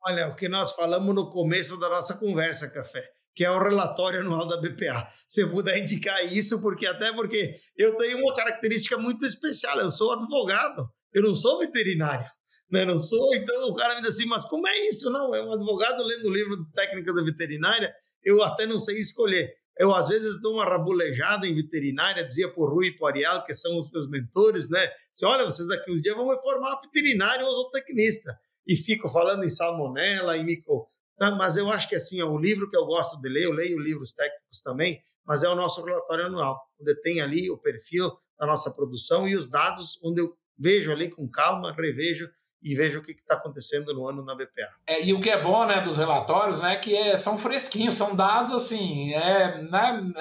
[0.07, 3.03] Olha, o que nós falamos no começo da nossa conversa, Café,
[3.35, 5.05] que é o relatório anual da BPA.
[5.27, 10.13] Você puder indicar isso, porque até porque eu tenho uma característica muito especial, eu sou
[10.13, 10.81] advogado.
[11.17, 12.29] Eu não sou veterinário,
[12.69, 12.85] né?
[12.85, 15.09] Não sou, então o cara me diz assim, mas como é isso?
[15.09, 17.91] Não, é um advogado lendo o livro de técnica da veterinária,
[18.23, 19.51] eu até não sei escolher.
[19.79, 23.53] Eu, às vezes, dou uma rabulejada em veterinária, dizia por Rui e por Ariel, que
[23.55, 24.87] são os meus mentores, né?
[25.11, 28.37] Se olha, vocês daqui uns dias vão me formar veterinário ou zootecnista.
[28.67, 30.85] E fico falando em salmonela, em micro...
[31.17, 31.31] Tá?
[31.31, 33.79] Mas eu acho que, assim, é o livro que eu gosto de ler, eu leio
[33.79, 38.45] livros técnicos também, mas é o nosso relatório anual, onde tem ali o perfil da
[38.45, 42.29] nossa produção e os dados onde eu vejo ali com calma, revejo
[42.61, 44.69] e vejo o que está acontecendo no ano na BPA.
[44.87, 48.15] É, e o que é bom né, dos relatórios né, que é, são fresquinhos, são
[48.15, 50.11] dados assim, é, né,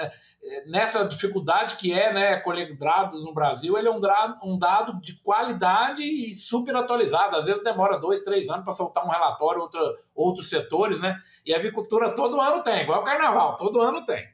[0.44, 4.00] é, nessa dificuldade que é né, colher dados no Brasil, ele é um
[4.44, 7.36] um dado de qualidade e super atualizado.
[7.36, 9.80] Às vezes demora dois, três anos para soltar um relatório, outra,
[10.14, 11.16] outros setores, né?
[11.44, 14.24] E a avicultura todo ano tem, igual o carnaval, todo ano tem.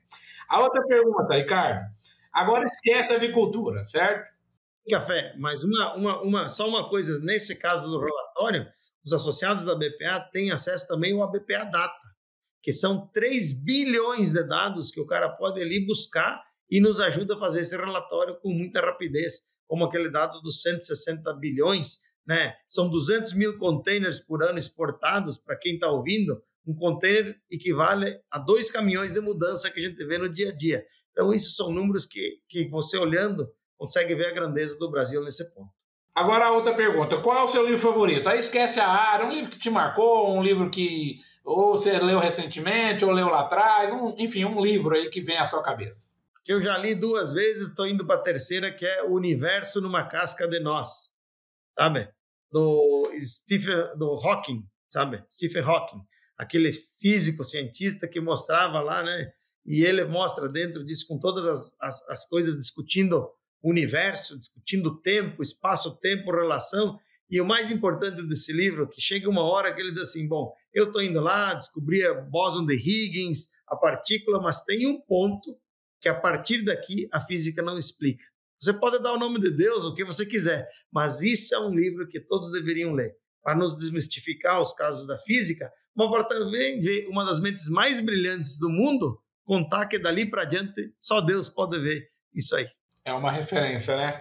[0.48, 1.86] A outra pergunta, Ricardo.
[2.32, 4.32] Agora esquece a avicultura, certo?
[4.88, 8.66] Café, mas uma, uma, uma, só uma coisa, nesse caso do relatório,
[9.04, 12.12] os associados da BPA têm acesso também ao BPA Data,
[12.62, 17.34] que são 3 bilhões de dados que o cara pode ali buscar e nos ajuda
[17.34, 22.54] a fazer esse relatório com muita rapidez, como aquele dado dos 160 bilhões né?
[22.68, 28.38] São 200 mil containers por ano exportados, para quem está ouvindo, um container equivale a
[28.38, 30.84] dois caminhões de mudança que a gente vê no dia a dia.
[31.10, 33.48] Então, isso são números que, que você olhando
[33.82, 35.72] consegue ver a grandeza do Brasil nesse ponto.
[36.14, 38.28] Agora a outra pergunta, qual é o seu livro favorito?
[38.28, 42.20] Aí esquece a área, um livro que te marcou, um livro que ou você leu
[42.20, 46.10] recentemente, ou leu lá atrás, um, enfim, um livro aí que vem à sua cabeça.
[46.44, 49.80] Que eu já li duas vezes, estou indo para a terceira, que é O Universo
[49.80, 51.16] numa Casca de Nós,
[51.76, 52.08] sabe?
[52.52, 55.24] Do Stephen, do Hawking, sabe?
[55.28, 56.02] Stephen Hawking,
[56.38, 59.32] aquele físico cientista que mostrava lá, né?
[59.66, 63.28] E ele mostra dentro disso com todas as, as, as coisas discutindo
[63.62, 66.98] universo, discutindo tempo, espaço-tempo, relação.
[67.30, 70.52] E o mais importante desse livro, que chega uma hora que ele diz assim, bom,
[70.74, 75.56] eu estou indo lá, descobri a bóson de Higgins, a partícula, mas tem um ponto
[76.00, 78.24] que a partir daqui a física não explica.
[78.60, 81.74] Você pode dar o nome de Deus, o que você quiser, mas isso é um
[81.74, 86.80] livro que todos deveriam ler, para nos desmistificar os casos da física, mas para também
[86.80, 91.48] ver uma das mentes mais brilhantes do mundo contar que dali para diante só Deus
[91.48, 92.68] pode ver isso aí.
[93.04, 94.20] É uma referência, né?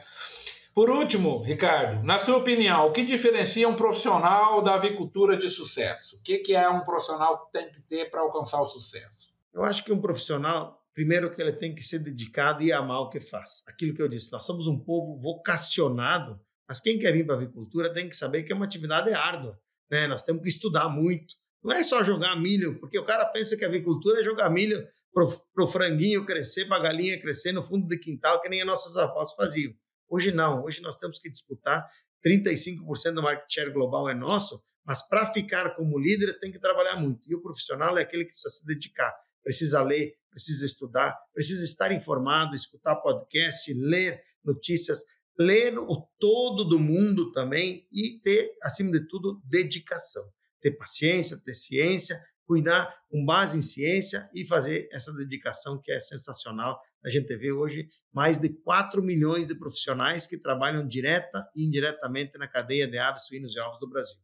[0.74, 6.16] Por último, Ricardo, na sua opinião, o que diferencia um profissional da avicultura de sucesso?
[6.16, 9.32] O que, que é um profissional que tem que ter para alcançar o sucesso?
[9.54, 13.10] Eu acho que um profissional, primeiro que ele tem que ser dedicado e amar o
[13.10, 13.64] que faz.
[13.68, 17.38] Aquilo que eu disse, nós somos um povo vocacionado, mas quem quer vir para a
[17.38, 19.60] avicultura tem que saber que é uma atividade árdua.
[19.92, 20.08] Né?
[20.08, 21.36] Nós temos que estudar muito.
[21.64, 24.88] Não é só jogar milho, porque o cara pensa que a avicultura é jogar milho
[25.14, 28.68] para o franguinho crescer, para a galinha crescer no fundo do quintal, que nem as
[28.68, 29.74] nossas avós faziam.
[30.10, 31.88] Hoje não, hoje nós temos que disputar,
[32.26, 36.96] 35% do market share global é nosso, mas para ficar como líder tem que trabalhar
[36.96, 37.30] muito.
[37.30, 41.92] E o profissional é aquele que precisa se dedicar, precisa ler, precisa estudar, precisa estar
[41.92, 45.04] informado, escutar podcast, ler notícias,
[45.38, 50.24] ler o todo do mundo também e ter, acima de tudo, dedicação.
[50.62, 56.00] Ter paciência, ter ciência, cuidar com base em ciência e fazer essa dedicação que é
[56.00, 56.80] sensacional.
[57.04, 62.38] A gente vê hoje mais de 4 milhões de profissionais que trabalham direta e indiretamente
[62.38, 64.18] na cadeia de aves, suínos e ovos do Brasil.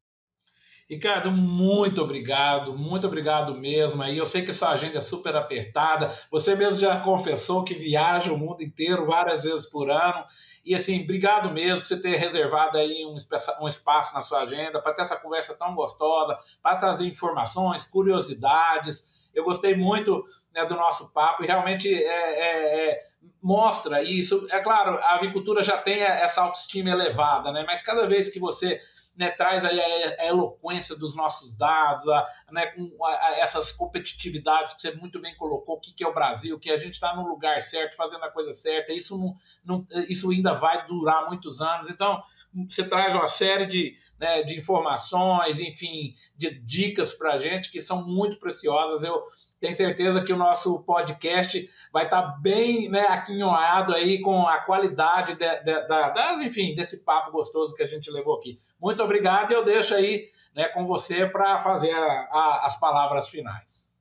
[0.89, 4.01] Ricardo, muito obrigado, muito obrigado mesmo.
[4.01, 6.09] Aí eu sei que sua agenda é super apertada.
[6.31, 10.23] Você mesmo já confessou que viaja o mundo inteiro várias vezes por ano.
[10.63, 13.17] E assim, obrigado mesmo por você ter reservado aí um,
[13.61, 19.29] um espaço na sua agenda para ter essa conversa tão gostosa, para trazer informações, curiosidades.
[19.35, 20.23] Eu gostei muito
[20.53, 22.99] né, do nosso papo e realmente é, é, é,
[23.41, 24.47] mostra isso.
[24.49, 27.65] É claro, a avicultura já tem essa autoestima elevada, né?
[27.67, 28.79] Mas cada vez que você
[29.17, 34.73] né, traz aí a, a, eloquência dos nossos dados, a, né, com a, essas competitividades
[34.73, 37.15] que você muito bem colocou, o que, que é o Brasil, que a gente está
[37.15, 41.61] no lugar certo, fazendo a coisa certa, isso, não, não, isso ainda vai durar muitos
[41.61, 41.89] anos.
[41.89, 42.21] Então,
[42.67, 47.81] você traz uma série de, né, de informações, enfim, de dicas para a gente que
[47.81, 49.03] são muito preciosas.
[49.03, 49.25] Eu
[49.59, 54.59] tenho certeza que o nosso podcast vai estar tá bem né, aquinhoado aí com a
[54.59, 58.57] qualidade de, de, da, enfim, desse papo gostoso que a gente levou aqui.
[58.79, 63.29] Muito obrigado e eu deixo aí né, com você para fazer a, a, as palavras
[63.29, 63.95] finais.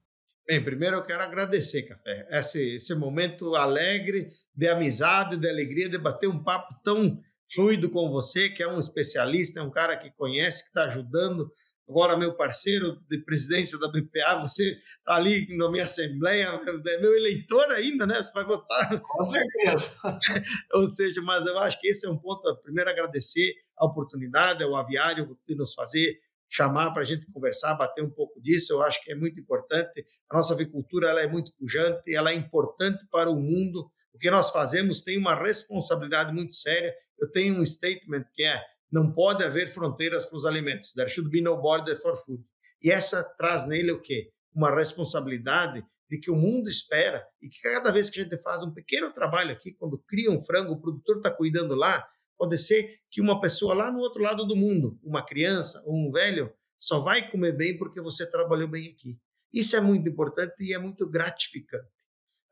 [0.47, 5.99] Bem, primeiro eu quero agradecer, Café, esse, esse momento alegre de amizade, de alegria, de
[5.99, 7.21] bater um papo tão
[7.53, 11.51] fluido com você, que é um especialista, é um cara que conhece, que está ajudando
[11.89, 17.17] agora meu parceiro de presidência da BPA, você está ali na minha assembleia, é meu
[17.17, 18.23] eleitor ainda, né?
[18.23, 19.01] Você vai votar.
[19.01, 19.95] Com certeza.
[20.75, 22.43] Ou seja, mas eu acho que esse é um ponto.
[22.63, 28.03] Primeiro, agradecer a oportunidade ao aviário de nos fazer chamar para a gente conversar, bater
[28.03, 28.73] um pouco disso.
[28.73, 30.05] Eu acho que é muito importante.
[30.31, 33.91] A nossa avicultura ela é muito pujante, ela é importante para o mundo.
[34.13, 36.95] O que nós fazemos tem uma responsabilidade muito séria.
[37.19, 40.93] Eu tenho um statement que é não pode haver fronteiras para os alimentos.
[40.93, 42.45] There should be no border for food.
[42.83, 44.31] E essa traz nele o quê?
[44.55, 48.63] Uma responsabilidade de que o mundo espera e que cada vez que a gente faz
[48.63, 52.07] um pequeno trabalho aqui, quando cria um frango, o produtor está cuidando lá,
[52.39, 56.13] pode ser que uma pessoa lá no outro lado do mundo, uma criança ou um
[56.13, 59.19] velho, só vai comer bem porque você trabalhou bem aqui.
[59.53, 61.89] Isso é muito importante e é muito gratificante.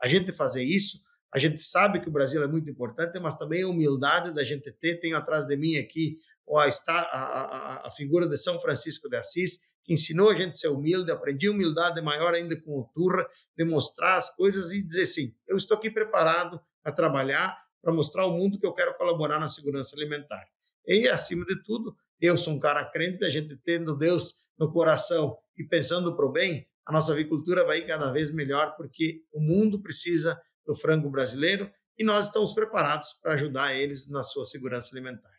[0.00, 1.02] A gente fazer isso
[1.34, 4.70] a gente sabe que o Brasil é muito importante, mas também a humildade da gente
[4.70, 5.00] ter.
[5.00, 9.92] Tenho atrás de mim aqui a, a, a figura de São Francisco de Assis, que
[9.92, 13.26] ensinou a gente a ser humilde, aprendi humildade maior ainda com o Turra,
[13.56, 18.32] demonstrar as coisas e dizer assim: eu estou aqui preparado para trabalhar, para mostrar ao
[18.32, 20.46] mundo que eu quero colaborar na segurança alimentar.
[20.86, 25.36] E, acima de tudo, eu sou um cara crente, a gente tendo Deus no coração
[25.58, 29.40] e pensando para o bem, a nossa avicultura vai ir cada vez melhor, porque o
[29.40, 34.90] mundo precisa do frango brasileiro e nós estamos preparados para ajudar eles na sua segurança
[34.92, 35.30] alimentar.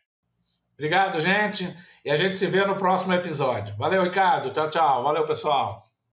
[0.74, 1.74] Obrigado, gente.
[2.04, 3.74] E a gente se vê no próximo episódio.
[3.76, 4.50] Valeu, Ricardo.
[4.50, 5.02] Tchau, tchau.
[5.02, 5.82] Valeu, pessoal.